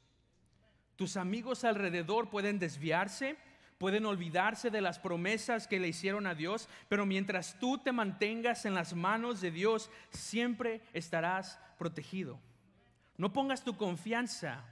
Tus 0.95 1.17
amigos 1.17 1.65
alrededor 1.65 2.31
pueden 2.31 2.61
desviarse 2.61 3.37
pueden 3.79 4.07
olvidarse 4.07 4.71
de 4.71 4.81
las 4.81 4.99
promesas 4.99 5.67
que 5.67 5.79
le 5.79 5.89
hicieron 5.89 6.27
a 6.27 6.35
Dios, 6.35 6.69
pero 6.89 7.05
mientras 7.07 7.59
tú 7.59 7.79
te 7.79 7.93
mantengas 7.93 8.65
en 8.65 8.75
las 8.75 8.95
manos 8.95 9.41
de 9.41 9.51
Dios, 9.51 9.91
siempre 10.11 10.81
estarás 10.93 11.61
protegido. 11.79 12.39
No 13.17 13.33
pongas 13.33 13.65
tu 13.65 13.77
confianza 13.77 14.65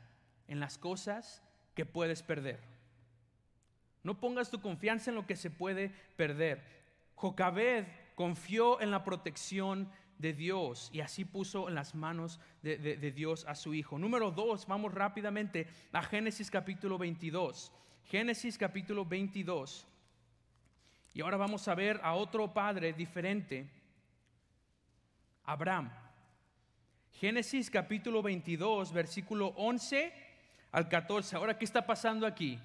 en 0.48 0.60
las 0.60 0.78
cosas 0.78 1.42
que 1.74 1.86
puedes 1.86 2.22
perder. 2.22 2.60
No 4.02 4.20
pongas 4.20 4.50
tu 4.50 4.60
confianza 4.60 5.10
en 5.10 5.16
lo 5.16 5.26
que 5.26 5.36
se 5.36 5.50
puede 5.50 5.90
perder. 6.16 6.62
Jocabed 7.14 7.86
confió 8.14 8.80
en 8.80 8.90
la 8.90 9.04
protección 9.04 9.90
de 10.18 10.32
Dios 10.32 10.90
y 10.92 11.00
así 11.00 11.24
puso 11.24 11.68
en 11.68 11.74
las 11.74 11.94
manos 11.94 12.38
de, 12.62 12.78
de 12.78 13.12
Dios 13.12 13.44
a 13.46 13.54
su 13.54 13.74
hijo. 13.74 13.98
Número 13.98 14.30
dos, 14.30 14.66
vamos 14.66 14.92
rápidamente 14.94 15.66
a 15.92 16.02
Génesis 16.02 16.50
capítulo 16.50 16.98
22. 16.98 17.72
Génesis 18.10 18.58
capítulo 18.58 19.04
22. 19.04 19.86
Y 21.14 21.20
ahora 21.20 21.36
vamos 21.36 21.66
a 21.68 21.74
ver 21.74 22.00
a 22.02 22.14
otro 22.14 22.52
padre 22.52 22.92
diferente, 22.92 23.70
Abraham. 25.44 25.90
Génesis 27.12 27.70
capítulo 27.70 28.22
22, 28.22 28.92
versículo 28.92 29.54
11 29.56 30.12
al 30.72 30.88
14. 30.88 31.36
Ahora, 31.36 31.56
¿qué 31.56 31.64
está 31.64 31.86
pasando 31.86 32.26
aquí? 32.26 32.58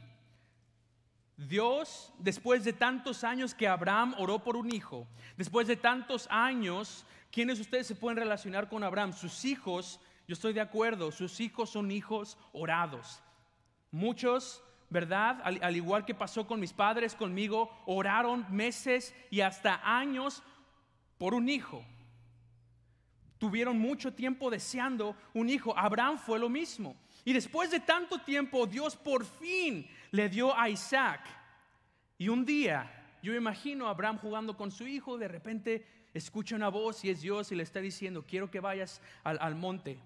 Dios, 1.37 2.11
después 2.17 2.65
de 2.65 2.73
tantos 2.73 3.23
años 3.23 3.53
que 3.53 3.67
Abraham 3.67 4.15
oró 4.17 4.39
por 4.39 4.57
un 4.57 4.73
hijo, 4.73 5.07
después 5.37 5.67
de 5.67 5.77
tantos 5.77 6.27
años, 6.29 7.05
¿quiénes 7.31 7.59
ustedes 7.59 7.87
se 7.87 7.95
pueden 7.95 8.17
relacionar 8.17 8.67
con 8.67 8.83
Abraham? 8.83 9.13
Sus 9.13 9.45
hijos 9.45 10.01
Yo 10.27 10.33
estoy 10.33 10.53
de 10.53 10.61
acuerdo, 10.61 11.11
sus 11.11 11.39
hijos 11.39 11.71
son 11.71 11.89
hijos 11.89 12.37
orados. 12.53 13.23
Muchos, 13.89 14.63
¿verdad? 14.89 15.39
Al, 15.43 15.75
igual 15.75 16.05
que 16.05 16.15
pasó 16.15 16.47
con 16.47 16.59
mis 16.59 16.73
padres, 16.73 17.15
conmigo, 17.15 17.69
oraron 17.85 18.45
meses 18.49 19.13
y 19.29 19.41
hasta 19.41 19.79
años 19.83 20.41
por 21.17 21.33
un 21.33 21.49
hijo. 21.49 21.83
Tuvieron 23.37 23.79
mucho 23.79 24.13
tiempo 24.13 24.49
deseando 24.49 25.15
un 25.33 25.49
hijo. 25.49 25.77
Abraham 25.77 26.17
fue 26.17 26.39
lo 26.39 26.49
mismo. 26.49 26.95
Y 27.23 27.33
después 27.33 27.71
de 27.71 27.79
tanto 27.79 28.19
tiempo, 28.19 28.65
Dios 28.65 28.95
por 28.95 29.23
fin 29.25 29.87
le 30.11 30.27
dio 30.27 30.57
a 30.57 30.69
Isaac. 30.69 31.21
Y 32.17 32.27
un 32.27 32.43
día, 32.43 33.17
yo 33.21 33.33
imagino 33.33 33.87
a 33.87 33.91
Abraham 33.91 34.17
jugando 34.17 34.57
con 34.57 34.71
su 34.71 34.87
hijo, 34.87 35.17
de 35.17 35.27
repente 35.27 35.85
escucha 36.13 36.55
una 36.55 36.69
voz 36.69 37.05
y 37.05 37.11
es 37.11 37.21
Dios 37.21 37.51
y 37.51 37.55
le 37.55 37.63
está 37.63 37.79
diciendo, 37.79 38.25
quiero 38.27 38.49
que 38.49 38.59
vayas 38.59 39.01
al, 39.23 39.37
al 39.39 39.55
monte 39.55 39.99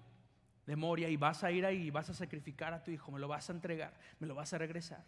de 0.66 0.76
Moria 0.76 1.08
y 1.08 1.16
vas 1.16 1.44
a 1.44 1.52
ir 1.52 1.66
ahí 1.66 1.84
y 1.84 1.90
vas 1.90 2.10
a 2.10 2.14
sacrificar 2.14 2.72
a 2.72 2.82
tu 2.82 2.90
hijo, 2.90 3.12
me 3.12 3.20
lo 3.20 3.28
vas 3.28 3.48
a 3.50 3.52
entregar, 3.52 3.94
me 4.18 4.26
lo 4.26 4.34
vas 4.34 4.52
a 4.52 4.58
regresar. 4.58 5.04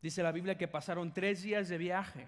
Dice 0.00 0.22
la 0.22 0.32
Biblia 0.32 0.56
que 0.56 0.68
pasaron 0.68 1.12
tres 1.12 1.42
días 1.42 1.68
de 1.68 1.78
viaje 1.78 2.26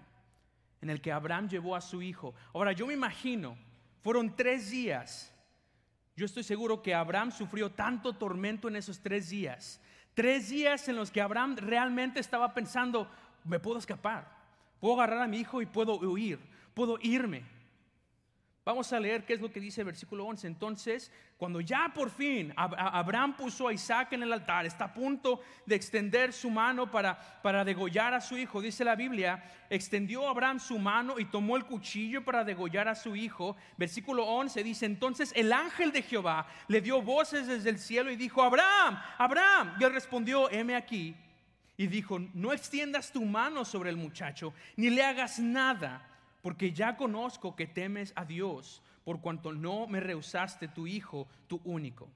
en 0.81 0.89
el 0.89 1.01
que 1.01 1.11
Abraham 1.11 1.47
llevó 1.47 1.75
a 1.75 1.81
su 1.81 2.01
hijo. 2.01 2.33
Ahora 2.53 2.73
yo 2.73 2.87
me 2.87 2.93
imagino, 2.93 3.57
fueron 4.01 4.35
tres 4.35 4.71
días. 4.71 5.33
Yo 6.15 6.25
estoy 6.25 6.43
seguro 6.43 6.81
que 6.81 6.93
Abraham 6.93 7.31
sufrió 7.31 7.71
tanto 7.71 8.13
tormento 8.13 8.67
en 8.67 8.75
esos 8.75 8.99
tres 8.99 9.29
días. 9.29 9.79
Tres 10.13 10.49
días 10.49 10.87
en 10.89 10.97
los 10.97 11.09
que 11.09 11.21
Abraham 11.21 11.55
realmente 11.55 12.19
estaba 12.19 12.53
pensando, 12.53 13.09
me 13.45 13.59
puedo 13.59 13.79
escapar, 13.79 14.27
puedo 14.79 14.95
agarrar 14.95 15.21
a 15.21 15.27
mi 15.27 15.37
hijo 15.37 15.61
y 15.61 15.65
puedo 15.65 15.97
huir, 15.99 16.39
puedo 16.73 16.97
irme. 17.01 17.43
Vamos 18.63 18.93
a 18.93 18.99
leer 18.99 19.25
qué 19.25 19.33
es 19.33 19.41
lo 19.41 19.51
que 19.51 19.59
dice 19.59 19.81
el 19.81 19.85
versículo 19.85 20.23
11. 20.25 20.45
Entonces, 20.45 21.11
cuando 21.35 21.61
ya 21.61 21.91
por 21.95 22.11
fin 22.11 22.53
Abraham 22.55 23.35
puso 23.35 23.67
a 23.67 23.73
Isaac 23.73 24.13
en 24.13 24.21
el 24.21 24.31
altar, 24.31 24.67
está 24.67 24.85
a 24.85 24.93
punto 24.93 25.41
de 25.65 25.73
extender 25.73 26.31
su 26.31 26.51
mano 26.51 26.91
para, 26.91 27.19
para 27.41 27.65
degollar 27.65 28.13
a 28.13 28.21
su 28.21 28.37
hijo, 28.37 28.61
dice 28.61 28.85
la 28.85 28.95
Biblia, 28.95 29.43
extendió 29.67 30.29
Abraham 30.29 30.59
su 30.59 30.77
mano 30.77 31.17
y 31.17 31.25
tomó 31.25 31.57
el 31.57 31.65
cuchillo 31.65 32.23
para 32.23 32.43
degollar 32.43 32.87
a 32.87 32.93
su 32.93 33.15
hijo. 33.15 33.55
Versículo 33.77 34.25
11 34.25 34.63
dice, 34.63 34.85
entonces 34.85 35.33
el 35.35 35.51
ángel 35.51 35.91
de 35.91 36.03
Jehová 36.03 36.45
le 36.67 36.81
dio 36.81 37.01
voces 37.01 37.47
desde 37.47 37.71
el 37.71 37.79
cielo 37.79 38.11
y 38.11 38.15
dijo, 38.15 38.43
Abraham, 38.43 39.01
Abraham. 39.17 39.73
Y 39.79 39.83
él 39.85 39.91
respondió, 39.91 40.51
heme 40.51 40.75
aquí. 40.75 41.15
Y 41.77 41.87
dijo, 41.87 42.19
no 42.35 42.53
extiendas 42.53 43.11
tu 43.11 43.25
mano 43.25 43.65
sobre 43.65 43.89
el 43.89 43.97
muchacho, 43.97 44.53
ni 44.75 44.91
le 44.91 45.03
hagas 45.03 45.39
nada 45.39 46.10
porque 46.41 46.71
ya 46.71 46.97
conozco 46.97 47.55
que 47.55 47.67
temes 47.67 48.13
a 48.15 48.25
Dios, 48.25 48.81
por 49.03 49.21
cuanto 49.21 49.51
no 49.51 49.87
me 49.87 49.99
rehusaste 49.99 50.67
tu 50.67 50.87
hijo, 50.87 51.27
tu 51.47 51.61
único. 51.63 52.09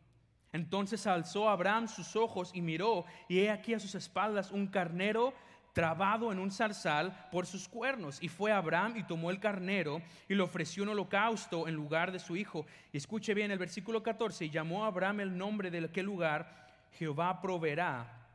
Entonces 0.54 1.06
alzó 1.06 1.50
Abraham 1.50 1.88
sus 1.88 2.16
ojos 2.16 2.52
y 2.54 2.62
miró, 2.62 3.06
y 3.28 3.40
he 3.40 3.52
aquí 3.52 3.74
a 3.74 3.80
sus 3.80 3.94
espaldas 3.96 4.52
un 4.52 4.68
carnero 4.68 5.34
trabado 5.74 6.32
en 6.32 6.40
un 6.40 6.50
zarzal 6.50 7.28
por 7.30 7.46
sus 7.46 7.68
cuernos. 7.68 8.24
Y 8.24 8.30
fue 8.30 8.54
Abraham 8.54 8.96
y 8.96 9.04
tomó 9.04 9.30
el 9.30 9.42
carnero 9.42 10.02
y 10.30 10.34
le 10.34 10.42
ofreció 10.42 10.84
un 10.84 10.90
holocausto 10.90 11.68
en 11.68 11.76
lugar 11.76 12.14
de 12.14 12.20
su 12.20 12.38
hijo. 12.38 12.66
Y 12.94 12.98
escuche 12.98 13.34
bien 13.34 13.52
el 13.52 13.60
versículo 13.60 14.02
14, 14.02 14.46
y 14.46 14.50
llamó 14.50 14.86
a 14.86 14.88
Abraham 14.88 15.20
el 15.20 15.38
nombre 15.38 15.70
de 15.70 15.84
aquel 15.84 16.06
lugar, 16.06 16.66
Jehová 16.94 17.42
proveerá. 17.42 18.26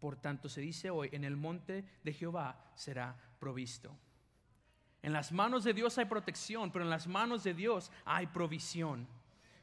Por 0.00 0.16
tanto 0.16 0.48
se 0.48 0.62
dice 0.62 0.88
hoy, 0.88 1.10
en 1.12 1.24
el 1.24 1.36
monte 1.36 1.84
de 2.02 2.12
Jehová 2.14 2.58
será 2.74 3.14
provisto. 3.38 3.94
En 5.06 5.12
las 5.12 5.30
manos 5.30 5.62
de 5.62 5.72
Dios 5.72 5.98
hay 5.98 6.06
protección, 6.06 6.72
pero 6.72 6.84
en 6.84 6.90
las 6.90 7.06
manos 7.06 7.44
de 7.44 7.54
Dios 7.54 7.92
hay 8.04 8.26
provisión. 8.26 9.06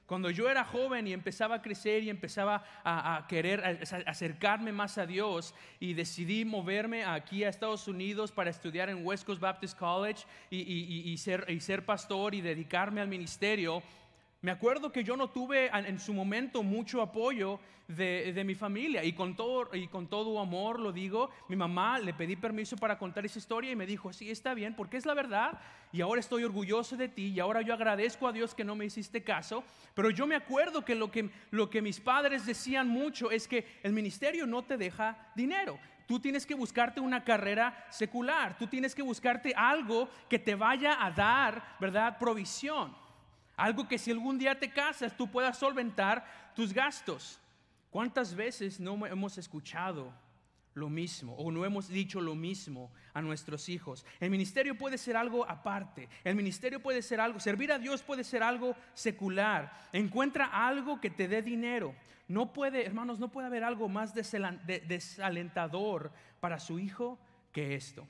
Cuando 0.06 0.30
yo 0.30 0.50
era 0.50 0.64
joven 0.64 1.06
y 1.06 1.12
empezaba 1.12 1.56
a 1.56 1.62
crecer 1.62 2.02
y 2.02 2.10
empezaba 2.10 2.64
a, 2.82 3.26
querer 3.28 3.62
acercarme 4.06 4.72
más 4.72 4.98
a 4.98 5.06
Dios 5.06 5.54
y 5.82 5.96
decidí 5.96 6.46
moverme 6.46 7.04
aquí 7.04 7.44
a 7.44 7.50
Estados 7.50 7.90
Unidos 7.90 8.32
para 8.32 8.52
estudiar 8.52 8.90
en 8.90 9.06
West 9.06 9.26
Coast 9.26 9.42
Baptist 9.42 9.78
College 9.78 10.24
y, 10.50 11.18
ser, 11.18 11.44
y 11.50 11.60
ser 11.60 11.84
pastor 11.84 12.36
y 12.36 12.40
dedicarme 12.40 13.02
al 13.02 13.10
ministerio, 13.10 13.84
me 14.44 14.52
acuerdo 14.52 14.92
que 14.92 15.06
yo 15.06 15.16
no 15.16 15.30
tuve 15.30 15.70
en 15.74 15.98
su 15.98 16.14
momento 16.14 16.64
mucho 16.64 17.02
apoyo 17.02 17.62
de, 17.88 18.44
mi 18.46 18.56
familia 18.56 19.02
y 19.02 19.14
con, 19.14 19.38
todo, 19.38 19.70
y 19.74 19.88
con 19.88 20.08
todo 20.08 20.38
amor 20.38 20.82
lo 20.82 20.92
digo, 20.92 21.30
mi 21.48 21.56
mamá 21.56 21.98
le 21.98 22.14
pedí 22.14 22.36
permiso 22.36 22.76
para 22.76 22.98
contar 22.98 23.26
esa 23.26 23.40
historia 23.40 23.72
y 23.72 23.78
me 23.78 23.86
dijo, 23.86 24.12
sí, 24.12 24.30
está 24.30 24.54
bien, 24.54 24.76
porque 24.76 24.98
es 24.98 25.06
la 25.06 25.14
verdad 25.14 25.62
y 25.94 26.02
ahora 26.02 26.20
estoy 26.20 26.44
orgulloso 26.44 26.98
de 26.98 27.08
ti 27.08 27.28
y 27.28 27.40
ahora 27.40 27.62
yo 27.62 27.74
agradezco 27.74 28.28
a 28.28 28.34
Dios 28.34 28.54
que 28.54 28.66
no 28.66 28.76
me 28.76 28.84
hiciste 28.84 29.24
caso, 29.24 29.64
pero 29.96 30.10
yo 30.10 30.28
me 30.28 30.36
acuerdo 30.36 30.84
que 30.84 30.96
lo 30.96 31.10
que, 31.10 31.30
lo 31.52 31.70
que 31.70 31.82
mis 31.82 32.02
padres 32.02 32.46
decían 32.46 32.90
mucho 32.90 33.32
es 33.32 33.48
que 33.48 33.66
el 33.82 33.94
ministerio 33.94 34.46
no 34.46 34.64
te 34.64 34.76
deja 34.76 35.32
dinero. 35.36 35.80
Tú 36.06 36.20
tienes 36.20 36.46
que 36.46 36.54
buscarte 36.54 37.00
una 37.00 37.24
carrera 37.24 37.86
secular, 37.90 38.58
tú 38.58 38.68
tienes 38.68 38.94
que 38.94 39.04
buscarte 39.04 39.54
algo 39.56 40.10
que 40.28 40.38
te 40.38 40.54
vaya 40.54 40.98
a 41.02 41.12
dar, 41.12 41.78
¿verdad?, 41.80 42.18
provisión. 42.20 43.03
Algo 43.56 43.88
que 43.88 43.98
si 43.98 44.12
algún 44.12 44.38
día 44.38 44.60
te 44.60 44.72
casas 44.72 45.16
tú 45.16 45.30
puedas 45.30 45.58
solventar 45.58 46.26
tus 46.56 46.74
gastos. 46.74 47.40
¿Cuántas 47.90 48.34
veces 48.36 48.80
no 48.80 49.06
hemos 49.06 49.38
escuchado 49.38 50.12
lo 50.74 50.90
mismo 50.90 51.36
o 51.36 51.52
no 51.52 51.64
hemos 51.64 51.88
dicho 51.88 52.20
lo 52.20 52.34
mismo 52.34 52.92
a 53.14 53.22
nuestros 53.22 53.70
hijos? 53.70 54.04
El 54.20 54.32
ministerio 54.32 54.76
puede 54.76 54.98
ser 54.98 55.16
algo 55.16 55.48
aparte. 55.48 56.10
El 56.24 56.36
ministerio 56.36 56.82
puede 56.82 57.04
ser 57.04 57.20
algo, 57.20 57.40
servir 57.40 57.72
a 57.72 57.78
Dios 57.78 58.02
puede 58.02 58.24
ser 58.24 58.42
algo 58.42 58.76
secular. 58.96 59.72
Encuentra 59.92 60.46
algo 60.46 61.00
que 61.00 61.12
te 61.12 61.28
dé 61.28 61.44
dinero. 61.44 61.94
No 62.28 62.52
puede, 62.54 62.84
hermanos, 62.86 63.20
no 63.20 63.30
puede 63.30 63.46
haber 63.46 63.64
algo 63.64 63.88
más 63.88 64.16
desalentador 64.16 66.12
para 66.40 66.60
su 66.60 66.80
hijo 66.80 67.20
que 67.52 67.76
esto. 67.76 68.08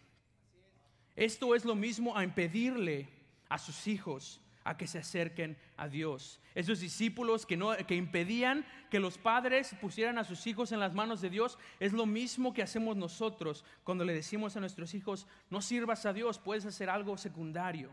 Esto 1.15 1.55
es 1.55 1.65
lo 1.65 1.75
mismo 1.75 2.17
a 2.17 2.23
impedirle 2.23 3.09
a 3.49 3.57
sus 3.57 3.87
hijos 3.87 4.39
a 4.63 4.77
que 4.77 4.87
se 4.87 4.99
acerquen 4.99 5.57
a 5.77 5.87
Dios. 5.87 6.39
Esos 6.55 6.79
discípulos 6.79 7.45
que, 7.45 7.57
no, 7.57 7.75
que 7.87 7.95
impedían 7.95 8.65
que 8.89 8.99
los 8.99 9.17
padres 9.17 9.75
pusieran 9.81 10.17
a 10.17 10.23
sus 10.23 10.45
hijos 10.47 10.71
en 10.71 10.79
las 10.79 10.93
manos 10.93 11.21
de 11.21 11.29
Dios, 11.29 11.57
es 11.79 11.93
lo 11.93 12.05
mismo 12.05 12.53
que 12.53 12.63
hacemos 12.63 12.95
nosotros 12.95 13.65
cuando 13.83 14.05
le 14.05 14.13
decimos 14.13 14.55
a 14.55 14.59
nuestros 14.59 14.93
hijos, 14.93 15.27
no 15.49 15.61
sirvas 15.61 16.05
a 16.05 16.13
Dios, 16.13 16.39
puedes 16.39 16.65
hacer 16.65 16.89
algo 16.89 17.17
secundario, 17.17 17.89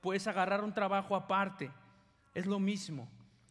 puedes 0.00 0.26
agarrar 0.26 0.62
un 0.62 0.74
trabajo 0.74 1.16
aparte, 1.16 1.70
es 2.34 2.46
lo 2.46 2.58
mismo. 2.58 3.08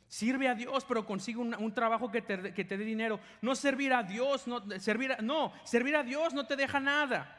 Sirve 0.08 0.48
a 0.48 0.56
Dios, 0.56 0.86
pero 0.86 1.06
consigue 1.06 1.40
un, 1.40 1.74
trabajo 1.74 2.10
que 2.10 2.22
te, 2.22 2.54
que 2.54 2.64
te, 2.64 2.78
dé 2.78 2.86
dinero. 2.86 3.20
No 3.42 3.56
servir 3.56 3.92
a 3.92 4.04
Dios, 4.04 4.48
no 4.48 4.64
servir, 4.80 5.18
no, 5.22 5.52
servir 5.66 5.98
a 5.98 6.04
Dios 6.04 6.34
no 6.34 6.48
te 6.48 6.56
deja 6.56 6.80
nada. 6.80 7.34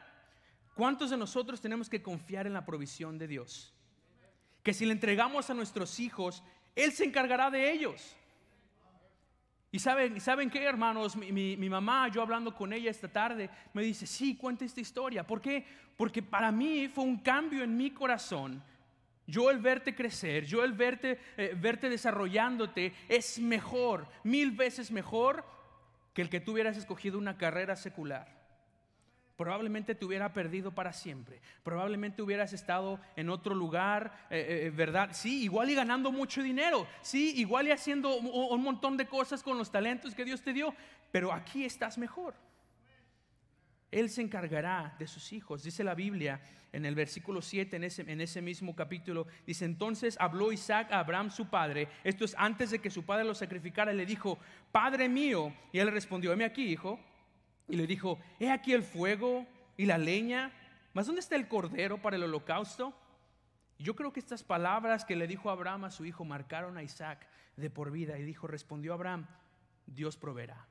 ¿Cuántos 0.75 1.09
de 1.09 1.17
nosotros 1.17 1.59
tenemos 1.59 1.89
que 1.89 2.03
confiar 2.03 2.45
en 2.45 2.53
la 2.53 2.65
provisión 2.65 3.17
de 3.17 3.27
Dios? 3.27 3.73
Que 4.63 4.73
si 4.73 4.85
le 4.85 4.93
entregamos 4.93 5.49
a 5.49 5.53
nuestros 5.53 5.99
hijos, 5.99 6.43
Él 6.75 6.91
se 6.91 7.05
encargará 7.05 7.49
de 7.49 7.71
ellos. 7.71 8.15
Y 9.71 9.79
saben, 9.79 10.19
¿saben 10.19 10.49
qué, 10.49 10.63
hermanos? 10.63 11.15
Mi, 11.15 11.55
mamá, 11.69 12.07
yo 12.07 12.21
hablando 12.21 12.55
con 12.55 12.73
ella 12.73 12.89
esta 12.89 13.07
tarde, 13.07 13.49
me 13.73 13.83
dice, 13.83 14.07
sí, 14.07 14.35
cuenta 14.35 14.65
esta 14.65 14.81
historia. 14.81 15.25
¿Por 15.25 15.41
qué? 15.41 15.63
Porque 15.95 16.23
para 16.23 16.51
mí 16.51 16.87
fue 16.87 17.03
un 17.03 17.17
cambio 17.17 17.63
en 17.63 17.77
mi 17.77 17.91
corazón. 17.91 18.63
Yo 19.27 19.51
el 19.51 19.59
verte 19.59 19.93
crecer, 19.93 20.45
yo 20.45 20.63
el 20.63 20.73
verte, 20.73 21.19
eh, 21.37 21.55
verte 21.55 21.87
desarrollándote, 21.87 22.93
es 23.07 23.37
mejor, 23.37 24.07
mil 24.23 24.51
veces 24.51 24.89
mejor 24.89 25.45
que 26.15 26.23
el 26.23 26.29
que 26.29 26.39
tú 26.39 26.53
hubieras 26.53 26.77
escogido 26.77 27.19
una 27.19 27.37
carrera 27.37 27.75
secular 27.75 28.38
probablemente 29.39 29.95
te 29.95 30.03
hubiera 30.03 30.33
perdido 30.33 30.71
para 30.75 30.91
siempre. 30.91 31.39
Probablemente 31.63 32.21
hubieras 32.21 32.51
estado 32.51 32.99
en 33.15 33.29
otro 33.29 33.55
lugar, 33.55 34.11
eh, 34.29 34.37
eh, 34.37 34.65
eh, 34.65 34.69
¿verdad? 34.69 35.11
Sí, 35.13 35.43
igual 35.43 35.69
y 35.69 35.75
ganando 35.75 36.11
mucho 36.11 36.43
dinero. 36.43 36.85
Sí, 37.01 37.35
igual 37.37 37.69
y 37.69 37.71
haciendo 37.71 38.17
un, 38.17 38.61
montón 38.61 38.97
de 38.97 39.07
cosas 39.07 39.41
con 39.41 39.57
los 39.57 39.71
talentos 39.71 40.13
que 40.13 40.25
Dios 40.25 40.41
te 40.41 40.51
dio. 40.51 40.75
Pero 41.09 41.31
aquí 41.31 41.63
estás 41.63 41.97
mejor. 41.97 42.35
Él 43.91 44.09
se 44.09 44.21
encargará 44.21 44.93
de 44.99 45.07
sus 45.07 45.31
hijos. 45.31 45.63
Dice 45.63 45.85
la 45.85 45.95
Biblia 45.95 46.41
en 46.73 46.85
el 46.85 46.93
versículo 46.93 47.41
7, 47.41 47.77
en 47.77 47.85
ese, 47.85 48.01
en 48.11 48.19
ese 48.19 48.41
mismo 48.41 48.75
capítulo, 48.75 49.25
dice, 49.47 49.63
entonces 49.63 50.17
habló 50.19 50.51
Isaac 50.51 50.91
a 50.91 50.99
Abraham 50.99 51.31
su 51.31 51.49
padre, 51.49 51.87
esto 52.03 52.25
es 52.25 52.35
antes 52.37 52.71
de 52.71 52.79
que 52.79 52.91
su 52.91 53.05
padre 53.05 53.23
lo 53.23 53.33
sacrificara, 53.33 53.93
le 53.93 54.05
dijo, 54.05 54.37
Padre 54.71 55.07
mío, 55.07 55.51
y 55.71 55.79
él 55.79 55.89
respondió, 55.91 56.31
heme 56.31 56.43
aquí, 56.43 56.65
hijo, 56.65 56.99
y 57.69 57.75
le 57.75 57.87
dijo, 57.87 58.19
he 58.39 58.51
aquí 58.51 58.73
el 58.73 58.83
fuego 58.83 59.45
y 59.77 59.85
la 59.85 59.97
leña, 59.97 60.51
mas 60.93 61.05
¿dónde 61.05 61.21
está 61.21 61.35
el 61.35 61.47
cordero 61.47 62.01
para 62.01 62.15
el 62.15 62.23
holocausto? 62.23 62.93
yo 63.79 63.95
creo 63.95 64.11
que 64.11 64.19
estas 64.19 64.43
palabras 64.43 65.05
que 65.05 65.15
le 65.15 65.25
dijo 65.25 65.49
Abraham 65.49 65.85
a 65.85 65.91
su 65.91 66.05
hijo 66.05 66.25
marcaron 66.25 66.77
a 66.77 66.83
Isaac 66.83 67.25
de 67.55 67.69
por 67.69 67.91
vida 67.91 68.19
y 68.19 68.23
dijo, 68.23 68.45
respondió 68.45 68.93
Abraham, 68.93 69.25
Dios 69.87 70.17
proveerá. 70.17 70.67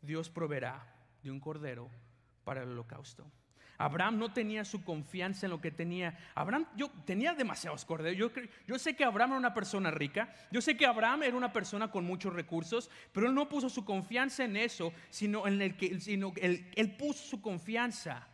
Dios 0.00 0.30
proveerá 0.30 0.86
de 1.22 1.32
un 1.32 1.40
cordero 1.40 1.90
para 2.44 2.62
el 2.62 2.70
holocausto. 2.70 3.28
Abraham 3.78 4.18
no 4.18 4.32
tenía 4.32 4.64
su 4.64 4.82
confianza 4.84 5.46
en 5.46 5.50
lo 5.50 5.60
que 5.60 5.70
tenía. 5.70 6.18
Abraham 6.34 6.66
yo, 6.76 6.90
tenía 7.06 7.32
demasiados 7.32 7.84
corderos. 7.84 8.18
Yo, 8.18 8.42
yo, 8.66 8.78
sé 8.78 8.96
que 8.96 9.04
Abraham 9.04 9.30
era 9.30 9.38
una 9.38 9.54
persona 9.54 9.90
rica. 9.92 10.34
Yo 10.50 10.60
sé 10.60 10.76
que 10.76 10.84
Abraham 10.84 11.22
era 11.22 11.36
una 11.36 11.52
persona 11.52 11.90
con 11.90 12.04
muchos 12.04 12.32
recursos. 12.32 12.90
Pero 13.12 13.28
él 13.28 13.34
no 13.34 13.48
puso 13.48 13.68
su 13.68 13.84
confianza 13.84 14.44
en 14.44 14.56
eso, 14.56 14.92
sino 15.10 15.46
en 15.46 15.62
el 15.62 15.76
que 15.76 16.00
sino 16.00 16.32
él, 16.36 16.70
él 16.74 16.96
puso 16.96 17.24
su 17.24 17.40
confianza 17.40 18.26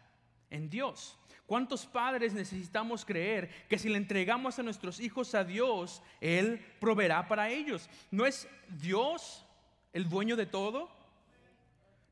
en 0.48 0.70
Dios. 0.70 1.18
¿Cuántos 1.46 1.84
padres 1.84 2.32
necesitamos 2.32 3.04
creer 3.04 3.50
que 3.68 3.78
si 3.78 3.90
le 3.90 3.98
entregamos 3.98 4.58
a 4.58 4.62
nuestros 4.62 4.98
hijos 4.98 5.34
a 5.34 5.44
Dios, 5.44 6.02
Él 6.20 6.64
proveerá 6.80 7.28
para 7.28 7.50
ellos? 7.50 7.90
¿No 8.10 8.24
es 8.24 8.48
Dios 8.68 9.44
el 9.92 10.08
dueño 10.08 10.36
de 10.36 10.46
todo? 10.46 11.03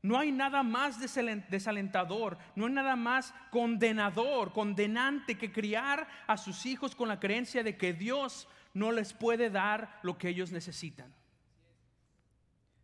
No 0.03 0.19
hay 0.19 0.33
nada 0.33 0.63
más 0.63 0.99
desalentador, 0.99 2.37
no 2.57 2.65
hay 2.65 2.73
nada 2.73 2.97
más 2.97 3.33
condenador, 3.49 4.51
condenante 4.51 5.37
que 5.37 5.53
criar 5.53 6.07
a 6.27 6.35
sus 6.35 6.65
hijos 6.65 6.93
con 6.93 7.07
la 7.07 7.21
creencia 7.21 7.63
de 7.63 7.77
que 7.77 7.93
Dios 7.93 8.49
no 8.73 8.91
les 8.91 9.13
puede 9.13 9.49
dar 9.49 9.99
lo 10.03 10.17
que 10.17 10.27
ellos 10.27 10.51
necesitan. 10.51 11.13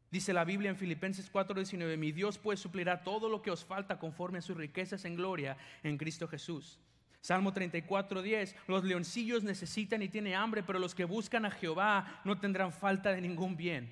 Dice 0.09 0.31
la 0.31 0.45
Biblia 0.45 0.69
en 0.69 0.77
Filipenses 0.77 1.29
4:19, 1.29 1.97
mi 1.97 2.13
Dios 2.13 2.37
pues 2.37 2.61
suplirá 2.61 3.03
todo 3.03 3.27
lo 3.27 3.41
que 3.41 3.51
os 3.51 3.65
falta 3.65 3.99
conforme 3.99 4.39
a 4.39 4.41
sus 4.41 4.55
riquezas 4.55 5.03
en 5.03 5.17
gloria 5.17 5.57
en 5.83 5.97
Cristo 5.97 6.25
Jesús. 6.25 6.79
Salmo 7.19 7.51
34:10, 7.51 8.55
los 8.67 8.85
leoncillos 8.85 9.43
necesitan 9.43 10.01
y 10.01 10.07
tienen 10.07 10.35
hambre, 10.35 10.63
pero 10.63 10.79
los 10.79 10.95
que 10.95 11.03
buscan 11.03 11.45
a 11.45 11.51
Jehová 11.51 12.21
no 12.23 12.39
tendrán 12.39 12.71
falta 12.71 13.11
de 13.11 13.19
ningún 13.19 13.57
bien. 13.57 13.89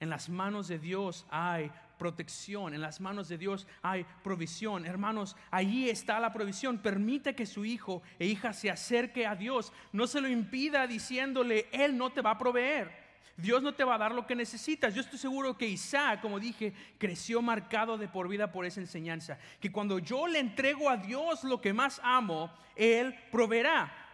En 0.00 0.10
las 0.10 0.28
manos 0.28 0.68
de 0.68 0.78
Dios 0.78 1.26
hay 1.30 1.70
protección, 1.98 2.74
en 2.74 2.82
las 2.82 3.00
manos 3.00 3.28
de 3.28 3.38
Dios 3.38 3.66
hay 3.82 4.04
provisión. 4.22 4.84
Hermanos, 4.84 5.36
allí 5.50 5.88
está 5.88 6.20
la 6.20 6.32
provisión. 6.32 6.78
Permite 6.78 7.34
que 7.34 7.46
su 7.46 7.64
hijo 7.64 8.02
e 8.18 8.26
hija 8.26 8.52
se 8.52 8.70
acerque 8.70 9.26
a 9.26 9.34
Dios. 9.34 9.72
No 9.92 10.06
se 10.06 10.20
lo 10.20 10.28
impida 10.28 10.86
diciéndole, 10.86 11.68
Él 11.72 11.96
no 11.96 12.10
te 12.10 12.20
va 12.20 12.32
a 12.32 12.38
proveer. 12.38 13.06
Dios 13.36 13.62
no 13.62 13.74
te 13.74 13.84
va 13.84 13.96
a 13.96 13.98
dar 13.98 14.14
lo 14.14 14.26
que 14.26 14.34
necesitas. 14.34 14.94
Yo 14.94 15.02
estoy 15.02 15.18
seguro 15.18 15.58
que 15.58 15.68
Isaac, 15.68 16.20
como 16.22 16.40
dije, 16.40 16.72
creció 16.98 17.42
marcado 17.42 17.98
de 17.98 18.08
por 18.08 18.28
vida 18.28 18.50
por 18.50 18.64
esa 18.64 18.80
enseñanza. 18.80 19.38
Que 19.60 19.70
cuando 19.70 19.98
yo 19.98 20.26
le 20.26 20.38
entrego 20.38 20.88
a 20.88 20.96
Dios 20.96 21.44
lo 21.44 21.60
que 21.60 21.74
más 21.74 22.00
amo, 22.02 22.50
Él 22.74 23.14
proveerá. 23.30 24.05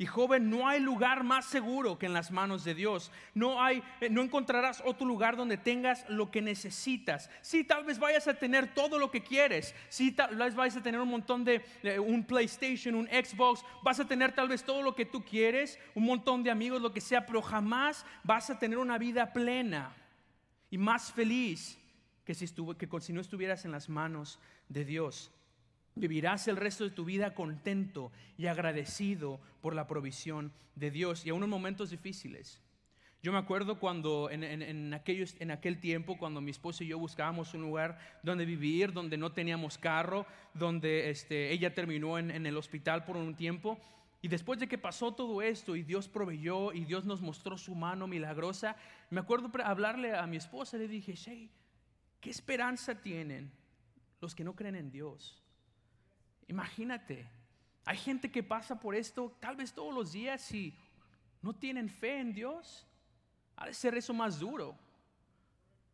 Y 0.00 0.06
joven, 0.06 0.48
no 0.48 0.68
hay 0.68 0.78
lugar 0.78 1.24
más 1.24 1.46
seguro 1.46 1.98
que 1.98 2.06
en 2.06 2.12
las 2.12 2.30
manos 2.30 2.62
de 2.62 2.72
Dios. 2.72 3.10
No 3.34 3.60
hay, 3.60 3.82
eh, 4.00 4.08
no 4.08 4.22
encontrarás 4.22 4.80
otro 4.86 5.04
lugar 5.04 5.36
donde 5.36 5.56
tengas 5.56 6.08
lo 6.08 6.30
que 6.30 6.40
necesitas. 6.40 7.28
Sí, 7.42 7.64
tal 7.64 7.82
vez 7.82 7.98
vayas 7.98 8.28
a 8.28 8.34
tener 8.34 8.72
todo 8.72 8.96
lo 8.96 9.10
que 9.10 9.24
quieres. 9.24 9.74
Sí, 9.88 10.12
tal 10.12 10.36
vez 10.36 10.54
vayas 10.54 10.76
a 10.76 10.84
tener 10.84 11.00
un 11.00 11.08
montón 11.08 11.44
de, 11.44 11.64
un 11.98 12.22
PlayStation, 12.22 12.94
un 12.94 13.08
Xbox. 13.08 13.64
Vas 13.82 13.98
a 13.98 14.06
tener 14.06 14.32
tal 14.32 14.46
vez 14.46 14.62
todo 14.62 14.82
lo 14.82 14.94
que 14.94 15.04
tú 15.04 15.24
quieres, 15.24 15.80
un 15.96 16.04
montón 16.04 16.44
de 16.44 16.52
amigos, 16.52 16.80
lo 16.80 16.92
que 16.92 17.00
sea, 17.00 17.26
pero 17.26 17.42
jamás 17.42 18.06
vas 18.22 18.50
a 18.50 18.58
tener 18.60 18.78
una 18.78 18.98
vida 18.98 19.32
plena 19.32 19.92
y 20.70 20.78
más 20.78 21.10
feliz 21.10 21.76
que 22.24 22.34
si, 22.34 22.46
que 22.46 23.00
si 23.00 23.12
no 23.12 23.20
estuvieras 23.20 23.64
en 23.64 23.72
las 23.72 23.88
manos 23.88 24.38
de 24.68 24.84
Dios. 24.84 25.32
Vivirás 25.98 26.46
el 26.46 26.56
resto 26.56 26.84
de 26.84 26.90
tu 26.90 27.04
vida 27.04 27.34
contento 27.34 28.12
y 28.36 28.46
agradecido 28.46 29.40
por 29.60 29.74
la 29.74 29.86
provisión 29.86 30.52
de 30.76 30.90
Dios 30.90 31.26
y 31.26 31.30
a 31.30 31.34
unos 31.34 31.48
momentos 31.48 31.90
difíciles. 31.90 32.62
Yo 33.20 33.32
me 33.32 33.38
acuerdo 33.38 33.80
cuando 33.80 34.30
en, 34.30 34.94
aquellos, 34.94 35.34
en 35.40 35.50
aquel 35.50 35.80
tiempo, 35.80 36.16
cuando 36.16 36.40
mi 36.40 36.52
esposo 36.52 36.84
y 36.84 36.86
yo 36.86 37.00
buscábamos 37.00 37.52
un 37.52 37.62
lugar 37.62 37.98
donde 38.22 38.44
vivir, 38.44 38.92
donde 38.92 39.16
no 39.16 39.32
teníamos 39.32 39.76
carro, 39.76 40.24
donde 40.54 41.10
este, 41.10 41.50
ella 41.50 41.74
terminó 41.74 42.16
en, 42.16 42.30
en 42.30 42.46
el 42.46 42.56
hospital 42.56 43.04
por 43.04 43.16
un 43.16 43.34
tiempo. 43.34 43.76
Y 44.22 44.28
después 44.28 44.60
de 44.60 44.68
que 44.68 44.78
pasó 44.78 45.12
todo 45.12 45.42
esto 45.42 45.74
y 45.74 45.82
Dios 45.82 46.08
proveyó 46.08 46.72
y 46.72 46.84
Dios 46.84 47.04
nos 47.04 47.20
mostró 47.20 47.58
su 47.58 47.74
mano 47.74 48.06
milagrosa, 48.06 48.76
me 49.10 49.20
acuerdo 49.20 49.50
hablarle 49.64 50.14
a 50.14 50.26
mi 50.28 50.36
esposa, 50.36 50.76
le 50.76 50.86
dije, 50.86 51.16
Shay, 51.16 51.50
¿qué 52.20 52.30
esperanza 52.30 53.00
tienen 53.00 53.50
los 54.20 54.32
que 54.36 54.44
no 54.44 54.54
creen 54.54 54.76
en 54.76 54.92
Dios? 54.92 55.42
Imagínate, 56.48 57.28
hay 57.84 57.96
gente 57.96 58.30
que 58.30 58.42
pasa 58.42 58.78
por 58.78 58.94
esto 58.94 59.36
tal 59.40 59.56
vez 59.56 59.72
todos 59.72 59.94
los 59.94 60.12
días 60.12 60.52
y 60.52 60.74
no 61.40 61.54
tienen 61.54 61.88
fe 61.88 62.20
en 62.20 62.32
Dios. 62.32 62.86
Ha 63.56 63.66
de 63.66 63.74
ser 63.74 63.94
eso 63.96 64.12
más 64.12 64.38
duro. 64.38 64.76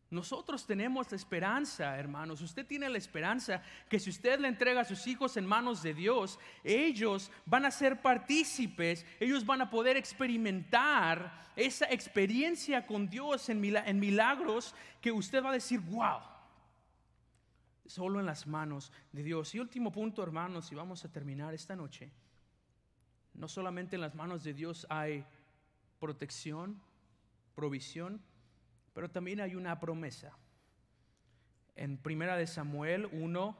Nosotros 0.09 0.65
tenemos 0.65 1.11
la 1.11 1.17
esperanza, 1.17 1.97
hermanos. 1.97 2.41
Usted 2.41 2.65
tiene 2.65 2.87
la 2.87 2.97
esperanza 2.97 3.61
que 3.89 3.99
si 3.99 4.09
usted 4.09 4.39
le 4.39 4.47
entrega 4.47 4.81
a 4.81 4.85
sus 4.85 5.07
hijos 5.07 5.35
en 5.35 5.45
manos 5.45 5.81
de 5.83 5.93
Dios, 5.93 6.39
ellos 6.63 7.31
van 7.45 7.65
a 7.65 7.71
ser 7.71 8.01
partícipes, 8.01 9.05
ellos 9.19 9.45
van 9.45 9.61
a 9.61 9.69
poder 9.69 9.97
experimentar 9.97 11.51
esa 11.55 11.85
experiencia 11.91 12.85
con 12.85 13.09
Dios 13.09 13.49
en 13.49 13.59
milagros 13.99 14.75
que 15.01 15.11
usted 15.11 15.43
va 15.43 15.49
a 15.49 15.53
decir, 15.53 15.79
wow, 15.79 16.19
solo 17.85 18.19
en 18.19 18.25
las 18.25 18.47
manos 18.47 18.91
de 19.11 19.23
Dios. 19.23 19.53
Y 19.55 19.59
último 19.59 19.91
punto, 19.91 20.23
hermanos, 20.23 20.71
y 20.71 20.75
vamos 20.75 21.05
a 21.05 21.11
terminar 21.11 21.53
esta 21.53 21.75
noche. 21.75 22.11
No 23.33 23.47
solamente 23.47 23.95
en 23.95 24.01
las 24.01 24.15
manos 24.15 24.43
de 24.43 24.53
Dios 24.53 24.87
hay 24.89 25.25
protección, 25.99 26.81
provisión, 27.53 28.21
pero 28.93 29.09
también 29.09 29.41
hay 29.41 29.55
una 29.55 29.79
promesa. 29.79 30.31
En 31.75 31.97
Primera 31.97 32.37
de 32.37 32.47
Samuel 32.47 33.09
1 33.11 33.57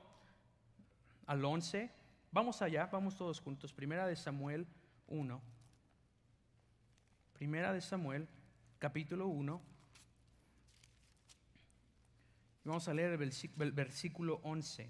al 1.28 1.44
11, 1.44 1.92
vamos 2.32 2.62
allá, 2.62 2.88
vamos 2.92 3.18
todos 3.18 3.42
juntos. 3.42 3.74
Primera 3.74 4.08
de 4.08 4.16
Samuel 4.16 4.66
1. 5.08 5.42
Primera 7.34 7.74
de 7.74 7.82
Samuel, 7.82 8.28
capítulo 8.80 9.28
1 9.28 9.75
Vamos 12.66 12.88
a 12.88 12.94
leer 12.94 13.12
el 13.12 13.72
versículo 13.72 14.40
11 14.44 14.90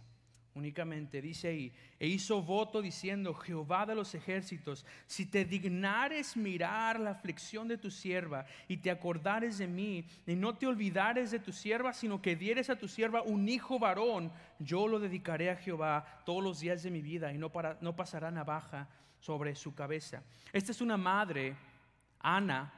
únicamente. 0.56 1.22
Dice 1.22 1.50
ahí, 1.50 1.74
e 2.00 2.08
hizo 2.08 2.42
voto 2.42 2.82
diciendo, 2.82 3.34
Jehová 3.34 3.86
de 3.86 3.94
los 3.94 4.16
ejércitos, 4.16 4.86
si 5.06 5.26
te 5.26 5.44
dignares 5.44 6.36
mirar 6.36 7.00
la 7.00 7.12
aflicción 7.12 7.68
de 7.68 7.78
tu 7.78 7.92
sierva 7.92 8.46
y 8.70 8.78
te 8.78 8.90
acordares 8.90 9.58
de 9.58 9.68
mí 9.68 10.08
y 10.26 10.36
no 10.36 10.56
te 10.56 10.66
olvidares 10.66 11.32
de 11.32 11.40
tu 11.40 11.52
sierva, 11.52 11.94
sino 11.94 12.22
que 12.22 12.36
dieres 12.36 12.70
a 12.70 12.78
tu 12.78 12.88
sierva 12.88 13.22
un 13.22 13.48
hijo 13.48 13.78
varón, 13.78 14.32
yo 14.58 14.88
lo 14.88 15.00
dedicaré 15.00 15.52
a 15.52 15.58
Jehová 15.58 16.24
todos 16.26 16.44
los 16.44 16.62
días 16.62 16.82
de 16.82 16.92
mi 16.92 17.02
vida 17.02 17.34
y 17.34 17.38
no, 17.38 17.52
para, 17.52 17.78
no 17.82 17.96
pasará 17.96 18.32
navaja 18.32 18.88
sobre 19.20 19.56
su 19.56 19.76
cabeza. 19.76 20.24
Esta 20.54 20.72
es 20.72 20.80
una 20.80 20.96
madre, 20.96 21.56
Ana, 22.20 22.72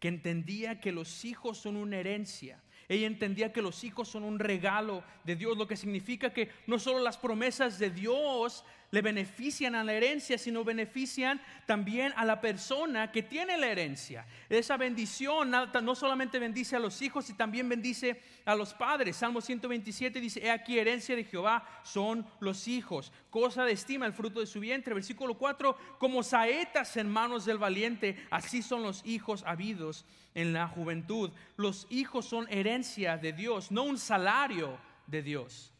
que 0.00 0.08
entendía 0.08 0.80
que 0.80 0.92
los 0.92 1.26
hijos 1.26 1.58
son 1.58 1.76
una 1.76 1.98
herencia 1.98 2.58
ella 2.88 3.06
entendía 3.06 3.52
que 3.52 3.62
los 3.62 3.84
hijos 3.84 4.08
son 4.08 4.24
un 4.24 4.38
regalo 4.38 5.02
de 5.24 5.36
Dios, 5.36 5.56
lo 5.56 5.66
que 5.66 5.76
significa 5.76 6.32
que 6.32 6.50
no 6.66 6.78
solo 6.78 6.98
las 7.00 7.18
promesas 7.18 7.78
de 7.78 7.90
Dios 7.90 8.64
le 8.92 9.00
benefician 9.00 9.74
a 9.74 9.82
la 9.82 9.94
herencia, 9.94 10.36
sino 10.36 10.62
benefician 10.64 11.40
también 11.64 12.12
a 12.14 12.26
la 12.26 12.42
persona 12.42 13.10
que 13.10 13.22
tiene 13.22 13.56
la 13.56 13.68
herencia. 13.68 14.26
Esa 14.50 14.76
bendición 14.76 15.50
no 15.50 15.94
solamente 15.94 16.38
bendice 16.38 16.76
a 16.76 16.78
los 16.78 17.00
hijos, 17.00 17.24
sino 17.24 17.38
también 17.38 17.70
bendice 17.70 18.20
a 18.44 18.54
los 18.54 18.74
padres. 18.74 19.16
Salmo 19.16 19.40
127 19.40 20.20
dice, 20.20 20.44
he 20.44 20.50
aquí 20.50 20.78
herencia 20.78 21.16
de 21.16 21.24
Jehová 21.24 21.66
son 21.82 22.26
los 22.38 22.68
hijos, 22.68 23.12
cosa 23.30 23.64
de 23.64 23.72
estima 23.72 24.04
el 24.04 24.12
fruto 24.12 24.40
de 24.40 24.46
su 24.46 24.60
vientre. 24.60 24.92
Versículo 24.92 25.38
4, 25.38 25.74
como 25.98 26.22
saetas 26.22 26.98
en 26.98 27.08
manos 27.08 27.46
del 27.46 27.56
valiente, 27.56 28.22
así 28.30 28.60
son 28.60 28.82
los 28.82 29.00
hijos 29.06 29.42
habidos 29.46 30.04
en 30.34 30.52
la 30.52 30.68
juventud. 30.68 31.30
Los 31.56 31.86
hijos 31.88 32.26
son 32.26 32.46
herencia 32.50 33.16
de 33.16 33.32
Dios, 33.32 33.72
no 33.72 33.84
un 33.84 33.96
salario 33.96 34.78
de 35.06 35.22
Dios. 35.22 35.71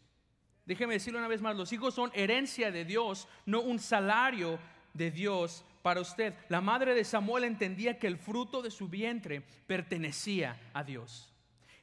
Déjeme 0.64 0.94
decirlo 0.94 1.18
una 1.18 1.29
vez 1.29 1.40
más, 1.40 1.57
los 1.57 1.72
hijos 1.72 1.94
son 1.94 2.11
herencia 2.14 2.70
de 2.70 2.85
Dios, 2.85 3.29
no 3.46 3.61
un 3.61 3.79
salario 3.79 4.59
de 4.94 5.11
Dios 5.11 5.64
para 5.83 6.01
usted. 6.01 6.35
La 6.48 6.61
madre 6.61 6.94
de 6.94 7.05
Samuel 7.05 7.44
entendía 7.44 7.98
que 7.98 8.07
el 8.07 8.16
fruto 8.16 8.62
de 8.62 8.70
su 8.70 8.88
vientre 8.88 9.42
pertenecía 9.66 10.61
a 10.72 10.85
Dios. 10.85 11.32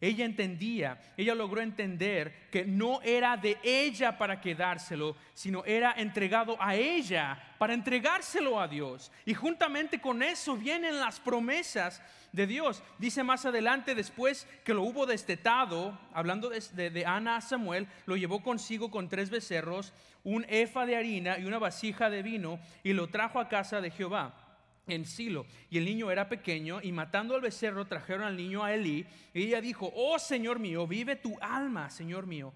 Ella 0.01 0.23
entendía, 0.23 0.97
ella 1.17 1.35
logró 1.35 1.59
entender 1.59 2.47
que 2.51 2.63
no 2.63 3.01
era 3.01 3.35
de 3.35 3.57
ella 3.63 4.17
para 4.17 4.39
quedárselo, 4.39 5.17
sino 5.33 5.65
era 5.65 5.91
entregado 5.91 6.55
a 6.61 6.75
ella 6.75 7.37
para 7.57 7.73
entregárselo 7.73 8.61
a 8.61 8.69
Dios. 8.69 9.11
Y 9.25 9.33
juntamente 9.33 9.99
con 9.99 10.23
eso 10.23 10.55
vienen 10.55 11.01
las 11.01 11.19
promesas 11.19 12.01
de 12.31 12.47
Dios. 12.47 12.81
Dice 12.97 13.23
más 13.23 13.45
adelante, 13.45 13.93
después 13.93 14.47
que 14.63 14.73
lo 14.73 14.83
hubo 14.83 15.05
destetado, 15.05 15.99
hablando 16.13 16.49
de, 16.49 17.03
Ana 17.05 17.35
a 17.35 17.41
Samuel, 17.41 17.85
lo 18.05 18.15
llevó 18.15 18.41
consigo 18.41 18.91
con 18.91 19.09
tres 19.09 19.29
becerros, 19.29 19.91
un 20.23 20.45
efa 20.47 20.85
de 20.85 20.95
harina 20.95 21.39
y 21.39 21.43
una 21.43 21.59
vasija 21.59 22.09
de 22.09 22.23
vino, 22.23 22.61
y 22.83 22.93
lo 22.93 23.09
trajo 23.09 23.37
a 23.37 23.49
casa 23.49 23.81
de 23.81 23.91
Jehová 23.91 24.48
en 24.89 25.05
Silo. 25.05 25.45
Y 25.69 25.77
el 25.77 25.85
niño 25.85 26.11
era 26.11 26.29
pequeño, 26.29 26.81
y 26.81 26.91
matando 26.91 27.35
al 27.35 27.41
becerro 27.41 27.85
trajeron 27.85 28.23
al 28.23 28.35
niño 28.35 28.63
a 28.63 28.73
Elí. 28.73 29.05
Y 29.33 29.43
ella 29.43 29.61
dijo, 29.61 29.91
oh 29.95 30.19
Señor 30.19 30.59
mío, 30.59 30.87
vive 30.87 31.15
tu 31.15 31.37
alma, 31.41 31.89
Señor 31.89 32.27
mío. 32.27 32.53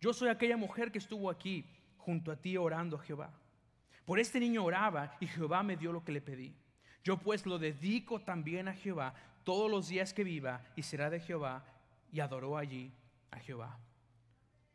Yo 0.00 0.12
soy 0.12 0.28
aquella 0.28 0.56
mujer 0.56 0.92
que 0.92 0.98
estuvo 0.98 1.30
aquí 1.30 1.64
junto 1.96 2.30
a 2.30 2.36
ti 2.36 2.56
orando 2.56 2.96
a 2.96 3.00
Jehová. 3.00 3.32
Por 4.04 4.20
este 4.20 4.38
niño 4.38 4.64
oraba 4.64 5.16
y 5.20 5.26
Jehová 5.26 5.62
me 5.62 5.76
dio 5.76 5.92
lo 5.92 6.04
que 6.04 6.12
le 6.12 6.20
pedí. 6.20 6.54
Yo 7.02 7.18
pues 7.18 7.46
lo 7.46 7.58
dedico 7.58 8.20
también 8.20 8.68
a 8.68 8.74
Jehová 8.74 9.14
todos 9.42 9.70
los 9.70 9.88
días 9.88 10.12
que 10.12 10.24
viva 10.24 10.64
y 10.76 10.82
será 10.82 11.10
de 11.10 11.20
Jehová 11.20 11.64
y 12.12 12.20
adoró 12.20 12.56
allí 12.56 12.92
a 13.30 13.38
Jehová. 13.38 13.78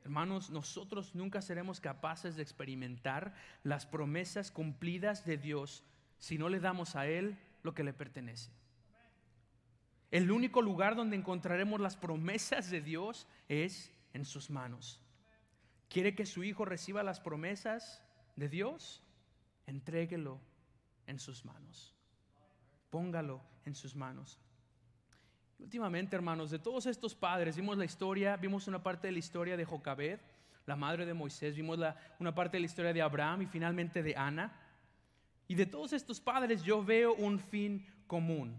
Hermanos, 0.04 0.50
nosotros 0.50 1.14
nunca 1.14 1.42
seremos 1.42 1.80
capaces 1.80 2.36
de 2.36 2.42
experimentar 2.42 3.34
las 3.64 3.86
promesas 3.86 4.52
cumplidas 4.52 5.26
de 5.26 5.38
Dios 5.38 5.84
si 6.22 6.38
no 6.38 6.48
le 6.48 6.60
damos 6.60 6.96
a 6.96 7.08
Él 7.08 7.38
lo 7.64 7.74
que 7.74 7.84
le 7.84 7.94
pertenece. 7.94 8.52
El 10.12 10.32
único 10.32 10.62
lugar 10.62 10.96
donde 10.96 11.18
encontraremos 11.18 11.82
las 11.82 11.98
promesas 11.98 12.70
de 12.70 12.80
Dios 12.80 13.28
es 13.50 13.92
en 14.14 14.24
sus 14.24 14.50
manos. 14.50 15.02
¿Quiere 15.90 16.16
que 16.16 16.26
su 16.26 16.44
hijo 16.44 16.64
reciba 16.64 17.02
las 17.02 17.20
promesas 17.20 18.04
de 18.36 18.50
Dios? 18.50 19.04
Entréguelo 19.66 20.40
en 21.08 21.20
sus 21.20 21.44
manos. 21.44 21.96
Póngalo 22.90 23.42
en 23.66 23.74
sus 23.74 23.96
manos. 23.96 24.40
Últimamente, 25.58 26.16
hermanos, 26.16 26.52
de 26.52 26.60
todos 26.60 26.86
estos 26.86 27.16
padres, 27.16 27.56
vimos 27.56 27.78
la 27.78 27.86
historia, 27.86 28.38
vimos 28.38 28.68
una 28.68 28.84
parte 28.84 29.08
de 29.08 29.14
la 29.14 29.20
historia 29.20 29.58
de 29.58 29.66
Jocabed, 29.66 30.20
la 30.68 30.76
madre 30.76 31.06
de 31.06 31.14
Moisés, 31.14 31.56
vimos 31.56 31.80
una 32.20 32.36
parte 32.36 32.58
de 32.58 32.62
la 32.62 32.66
historia 32.66 32.94
de 32.94 33.02
Abraham 33.02 33.44
y 33.44 33.46
finalmente 33.48 34.04
de 34.04 34.16
Ana. 34.16 34.61
Y 35.52 35.56
de 35.56 35.66
todos 35.66 35.92
estos 35.92 36.22
padres 36.22 36.64
yo 36.64 36.82
veo 36.82 37.14
un 37.14 37.38
fin 37.38 37.86
común, 38.08 38.56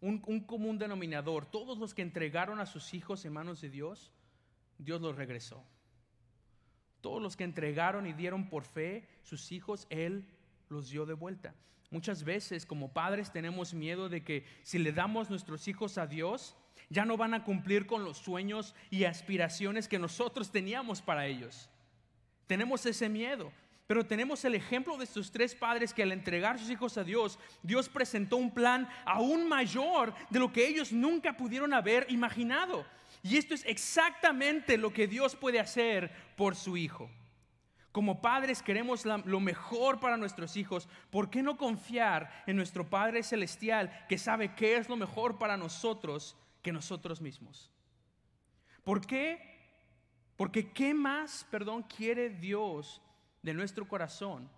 un, 0.00 0.20
un 0.26 0.40
común 0.40 0.76
denominador. 0.76 1.46
Todos 1.46 1.78
los 1.78 1.94
que 1.94 2.02
entregaron 2.02 2.58
a 2.58 2.66
sus 2.66 2.94
hijos 2.94 3.24
en 3.24 3.32
manos 3.32 3.60
de 3.60 3.70
Dios, 3.70 4.10
Dios 4.76 5.00
los 5.00 5.14
regresó. 5.14 5.64
Todos 7.00 7.22
los 7.22 7.36
que 7.36 7.44
entregaron 7.44 8.08
y 8.08 8.12
dieron 8.12 8.48
por 8.48 8.64
fe 8.64 9.06
sus 9.22 9.52
hijos, 9.52 9.86
Él 9.88 10.26
los 10.68 10.90
dio 10.90 11.06
de 11.06 11.14
vuelta. 11.14 11.54
Muchas 11.92 12.24
veces 12.24 12.66
como 12.66 12.92
padres 12.92 13.30
tenemos 13.30 13.72
miedo 13.72 14.08
de 14.08 14.24
que 14.24 14.44
si 14.64 14.80
le 14.80 14.90
damos 14.90 15.30
nuestros 15.30 15.68
hijos 15.68 15.96
a 15.96 16.08
Dios, 16.08 16.56
ya 16.90 17.04
no 17.04 17.16
van 17.16 17.34
a 17.34 17.44
cumplir 17.44 17.86
con 17.86 18.02
los 18.02 18.18
sueños 18.18 18.74
y 18.90 19.04
aspiraciones 19.04 19.86
que 19.86 20.00
nosotros 20.00 20.50
teníamos 20.50 21.02
para 21.02 21.28
ellos. 21.28 21.70
Tenemos 22.48 22.84
ese 22.84 23.08
miedo. 23.08 23.52
Pero 23.86 24.06
tenemos 24.06 24.44
el 24.44 24.54
ejemplo 24.54 24.96
de 24.96 25.04
estos 25.04 25.30
tres 25.30 25.54
padres 25.54 25.92
que 25.92 26.02
al 26.02 26.12
entregar 26.12 26.58
sus 26.58 26.70
hijos 26.70 26.96
a 26.96 27.04
Dios, 27.04 27.38
Dios 27.62 27.88
presentó 27.88 28.36
un 28.36 28.52
plan 28.52 28.88
aún 29.04 29.46
mayor 29.46 30.14
de 30.30 30.38
lo 30.38 30.52
que 30.52 30.66
ellos 30.66 30.90
nunca 30.92 31.36
pudieron 31.36 31.74
haber 31.74 32.06
imaginado. 32.10 32.86
Y 33.22 33.36
esto 33.36 33.54
es 33.54 33.64
exactamente 33.66 34.78
lo 34.78 34.92
que 34.92 35.06
Dios 35.06 35.36
puede 35.36 35.60
hacer 35.60 36.10
por 36.36 36.56
su 36.56 36.76
hijo. 36.78 37.10
Como 37.92 38.22
padres 38.22 38.62
queremos 38.62 39.04
lo 39.04 39.38
mejor 39.38 40.00
para 40.00 40.16
nuestros 40.16 40.56
hijos. 40.56 40.88
¿Por 41.10 41.30
qué 41.30 41.42
no 41.42 41.56
confiar 41.56 42.42
en 42.46 42.56
nuestro 42.56 42.88
Padre 42.88 43.22
Celestial 43.22 44.06
que 44.08 44.18
sabe 44.18 44.54
qué 44.54 44.76
es 44.76 44.88
lo 44.88 44.96
mejor 44.96 45.38
para 45.38 45.56
nosotros 45.56 46.36
que 46.62 46.72
nosotros 46.72 47.20
mismos? 47.20 47.70
¿Por 48.82 49.06
qué? 49.06 49.40
Porque 50.36 50.72
¿qué 50.72 50.92
más, 50.92 51.46
perdón, 51.50 51.82
quiere 51.84 52.30
Dios 52.30 53.00
de 53.44 53.54
nuestro 53.54 53.86
corazón 53.86 54.48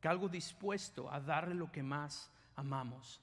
que 0.00 0.08
algo 0.08 0.28
dispuesto 0.28 1.12
a 1.12 1.20
darle 1.20 1.54
lo 1.54 1.70
que 1.70 1.82
más 1.82 2.30
amamos? 2.56 3.20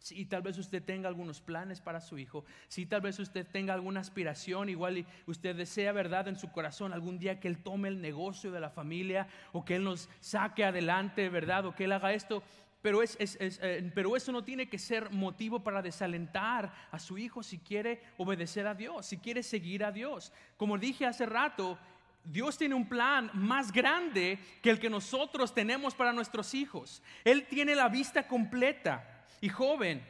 Si 0.00 0.24
tal 0.24 0.42
vez 0.42 0.56
usted 0.58 0.82
tenga 0.82 1.08
algunos 1.08 1.40
planes 1.40 1.80
para 1.80 2.00
su 2.00 2.18
hijo, 2.18 2.44
si 2.68 2.86
tal 2.86 3.00
vez 3.00 3.18
usted 3.18 3.46
tenga 3.46 3.74
alguna 3.74 4.00
aspiración, 4.00 4.68
igual 4.68 5.04
usted 5.26 5.54
desea 5.54 5.92
verdad 5.92 6.28
en 6.28 6.36
su 6.36 6.50
corazón 6.50 6.92
algún 6.92 7.18
día 7.18 7.40
que 7.40 7.48
él 7.48 7.62
tome 7.62 7.88
el 7.88 8.00
negocio 8.00 8.50
de 8.50 8.60
la 8.60 8.70
familia 8.70 9.28
o 9.52 9.64
que 9.64 9.76
él 9.76 9.84
nos 9.84 10.08
saque 10.20 10.64
adelante, 10.64 11.28
verdad, 11.28 11.66
o 11.66 11.74
que 11.74 11.84
él 11.84 11.92
haga 11.92 12.14
esto, 12.14 12.42
pero, 12.80 13.02
es, 13.02 13.16
eh, 13.20 13.90
pero 13.94 14.16
eso 14.16 14.30
no 14.30 14.44
tiene 14.44 14.68
que 14.68 14.78
ser 14.78 15.10
motivo 15.10 15.64
para 15.64 15.82
desalentar 15.82 16.72
a 16.92 16.98
su 16.98 17.18
hijo 17.18 17.42
si 17.42 17.58
quiere 17.58 18.00
obedecer 18.16 18.66
a 18.68 18.74
Dios, 18.74 19.06
si 19.06 19.18
quiere 19.18 19.42
seguir 19.42 19.84
a 19.84 19.90
Dios. 19.90 20.32
Como 20.56 20.78
dije 20.78 21.04
hace 21.04 21.26
rato, 21.26 21.76
Dios 22.24 22.58
tiene 22.58 22.74
un 22.74 22.88
plan 22.88 23.30
más 23.32 23.72
grande 23.72 24.38
que 24.62 24.70
el 24.70 24.78
que 24.78 24.90
nosotros 24.90 25.54
tenemos 25.54 25.94
para 25.94 26.12
nuestros 26.12 26.54
hijos. 26.54 27.02
Él 27.24 27.46
tiene 27.46 27.74
la 27.74 27.88
vista 27.88 28.26
completa 28.26 29.24
y 29.40 29.48
joven. 29.48 30.02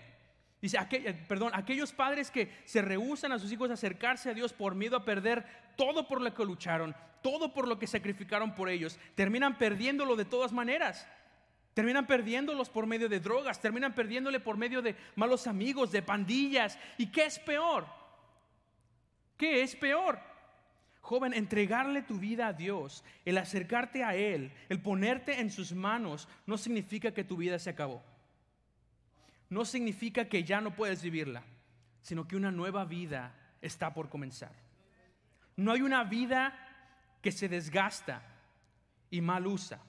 Dice, 0.60 0.78
perdón, 1.28 1.52
aquellos 1.54 1.92
padres 1.92 2.30
que 2.30 2.52
se 2.64 2.82
rehusan 2.82 3.30
a 3.32 3.38
sus 3.38 3.52
hijos 3.52 3.70
a 3.70 3.74
acercarse 3.74 4.30
a 4.30 4.34
Dios 4.34 4.52
por 4.52 4.74
miedo 4.74 4.96
a 4.96 5.04
perder 5.04 5.46
todo 5.76 6.08
por 6.08 6.20
lo 6.20 6.34
que 6.34 6.44
lucharon, 6.44 6.96
todo 7.22 7.54
por 7.54 7.68
lo 7.68 7.78
que 7.78 7.86
sacrificaron 7.86 8.54
por 8.54 8.68
ellos, 8.68 8.98
terminan 9.14 9.56
perdiéndolo 9.56 10.16
de 10.16 10.24
todas 10.24 10.52
maneras. 10.52 11.06
Terminan 11.74 12.08
perdiéndolos 12.08 12.68
por 12.68 12.86
medio 12.86 13.08
de 13.08 13.20
drogas, 13.20 13.60
terminan 13.60 13.94
perdiéndole 13.94 14.40
por 14.40 14.56
medio 14.56 14.82
de 14.82 14.96
malos 15.14 15.46
amigos, 15.46 15.92
de 15.92 16.02
pandillas. 16.02 16.76
¿Y 16.96 17.06
qué 17.06 17.26
es 17.26 17.38
peor? 17.38 17.86
¿Qué 19.36 19.62
es 19.62 19.76
peor? 19.76 20.18
Joven, 21.00 21.32
entregarle 21.32 22.02
tu 22.02 22.18
vida 22.18 22.48
a 22.48 22.52
Dios, 22.52 23.04
el 23.24 23.38
acercarte 23.38 24.04
a 24.04 24.14
Él, 24.14 24.52
el 24.68 24.80
ponerte 24.80 25.40
en 25.40 25.50
sus 25.50 25.72
manos, 25.72 26.28
no 26.46 26.58
significa 26.58 27.12
que 27.12 27.24
tu 27.24 27.36
vida 27.36 27.58
se 27.58 27.70
acabó 27.70 28.02
no 29.50 29.64
significa 29.64 30.26
que 30.26 30.44
ya 30.44 30.60
no 30.60 30.74
puedes 30.74 31.02
vivirla, 31.02 31.42
sino 32.02 32.26
que 32.26 32.36
una 32.36 32.50
nueva 32.50 32.84
vida 32.84 33.34
está 33.60 33.92
por 33.94 34.08
comenzar. 34.08 34.52
No 35.56 35.72
hay 35.72 35.82
una 35.82 36.04
vida 36.04 36.54
que 37.22 37.32
se 37.32 37.48
desgasta 37.48 38.22
y 39.10 39.20
mal 39.20 39.46
usa, 39.46 39.80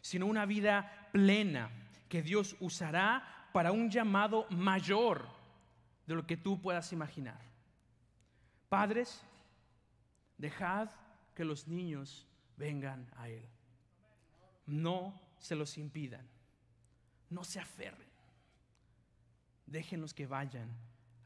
sino 0.00 0.26
una 0.26 0.46
vida 0.46 1.08
plena 1.12 1.70
que 2.08 2.22
Dios 2.22 2.56
usará 2.60 3.48
para 3.52 3.72
un 3.72 3.90
llamado 3.90 4.46
mayor 4.50 5.26
de 6.06 6.14
lo 6.14 6.26
que 6.26 6.36
tú 6.36 6.60
puedas 6.60 6.92
imaginar. 6.92 7.40
Padres, 8.68 9.24
dejad 10.38 10.90
que 11.34 11.44
los 11.44 11.68
niños 11.68 12.26
vengan 12.56 13.08
a 13.16 13.28
Él. 13.28 13.48
No 14.66 15.20
se 15.38 15.54
los 15.54 15.78
impidan. 15.78 16.26
No 17.28 17.44
se 17.44 17.60
aferren 17.60 18.16
déjenlos 19.66 20.14
que 20.14 20.26
vayan 20.26 20.70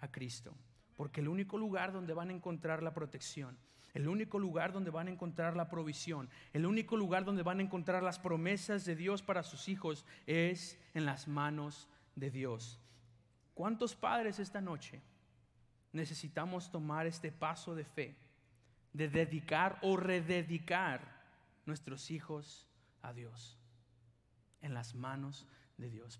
a 0.00 0.10
Cristo. 0.10 0.54
Porque 0.96 1.20
el 1.20 1.28
único 1.28 1.58
lugar 1.58 1.92
donde 1.92 2.14
van 2.14 2.30
a 2.30 2.32
encontrar 2.32 2.82
la 2.82 2.92
protección, 2.92 3.56
el 3.94 4.08
único 4.08 4.38
lugar 4.38 4.72
donde 4.72 4.90
van 4.90 5.08
a 5.08 5.10
encontrar 5.10 5.56
la 5.56 5.68
provisión, 5.68 6.28
el 6.52 6.66
único 6.66 6.96
lugar 6.96 7.24
donde 7.24 7.42
van 7.42 7.60
a 7.60 7.62
encontrar 7.62 8.02
las 8.02 8.18
promesas 8.18 8.84
de 8.84 8.96
Dios 8.96 9.22
para 9.22 9.42
sus 9.42 9.68
hijos 9.68 10.04
es 10.26 10.78
en 10.94 11.06
las 11.06 11.28
manos 11.28 11.88
de 12.16 12.30
Dios. 12.30 12.80
¿Cuántos 13.54 13.94
padres 13.94 14.38
esta 14.38 14.60
noche 14.60 15.02
necesitamos 15.92 16.70
tomar 16.70 17.06
este 17.06 17.32
paso 17.32 17.74
de 17.74 17.84
fe, 17.84 18.16
de 18.92 19.08
dedicar 19.08 19.78
o 19.82 19.96
rededicar 19.96 21.00
nuestros 21.66 22.10
hijos 22.10 22.68
a 23.02 23.12
Dios? 23.12 23.58
En 24.62 24.74
las 24.74 24.94
manos 24.94 25.46
de 25.76 25.90
Dios. 25.90 26.18